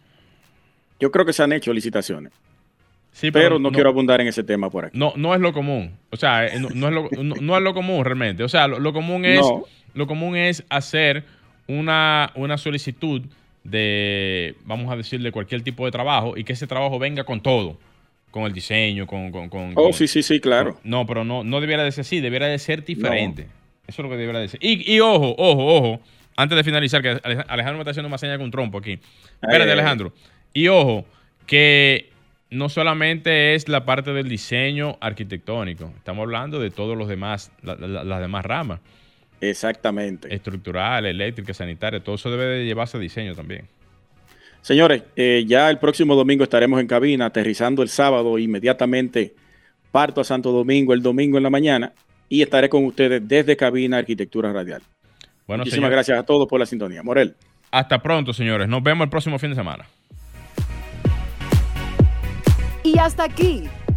[0.98, 2.32] Yo creo que se han hecho licitaciones,
[3.12, 4.98] Sí, pero no, quiero abundar en ese tema por aquí.
[4.98, 5.96] No, no es lo común.
[6.10, 8.42] O sea, eh, no, no es, lo, no, no es lo común realmente.
[8.42, 9.40] O sea, lo, lo común es
[9.94, 11.24] lo común es hacer
[11.68, 13.22] una, una solicitud
[13.62, 17.40] de, vamos a decir, de cualquier tipo de trabajo y que ese trabajo venga con
[17.40, 17.78] todo.
[18.30, 19.30] Con el diseño, con...
[19.30, 20.78] con, con- Oh, con- sí, sí, sí, claro.
[20.82, 23.42] No, pero no, no debiera de ser así, debiera de ser diferente.
[23.86, 24.58] Eso es lo que debiera de ser.
[24.62, 26.00] Y, y ojo, ojo, ojo,
[26.36, 28.98] antes de finalizar, que Alej- Alejandro me está haciendo una seña con trompo aquí.
[29.40, 29.70] Espérate.
[29.70, 30.12] Alejandro.
[30.52, 31.04] Y ojo,
[31.46, 32.10] que
[32.50, 37.76] no solamente es la parte del diseño arquitectónico, estamos hablando de todos los demás, la-
[37.76, 38.80] la- las demás ramas,
[39.40, 40.34] Exactamente.
[40.34, 43.66] estructural, eléctrica, sanitaria, todo eso debe de llevarse a diseño también.
[44.62, 49.34] Señores, eh, ya el próximo domingo estaremos en cabina, aterrizando el sábado, inmediatamente
[49.92, 51.92] parto a Santo Domingo el domingo en la mañana
[52.28, 54.82] y estaré con ustedes desde cabina Arquitectura Radial.
[55.46, 57.02] Bueno, Muchísimas señor, gracias a todos por la sintonía.
[57.02, 57.34] Morel.
[57.70, 58.66] hasta pronto, señores.
[58.68, 59.84] Nos vemos el próximo fin de semana.
[62.82, 63.64] Y hasta aquí,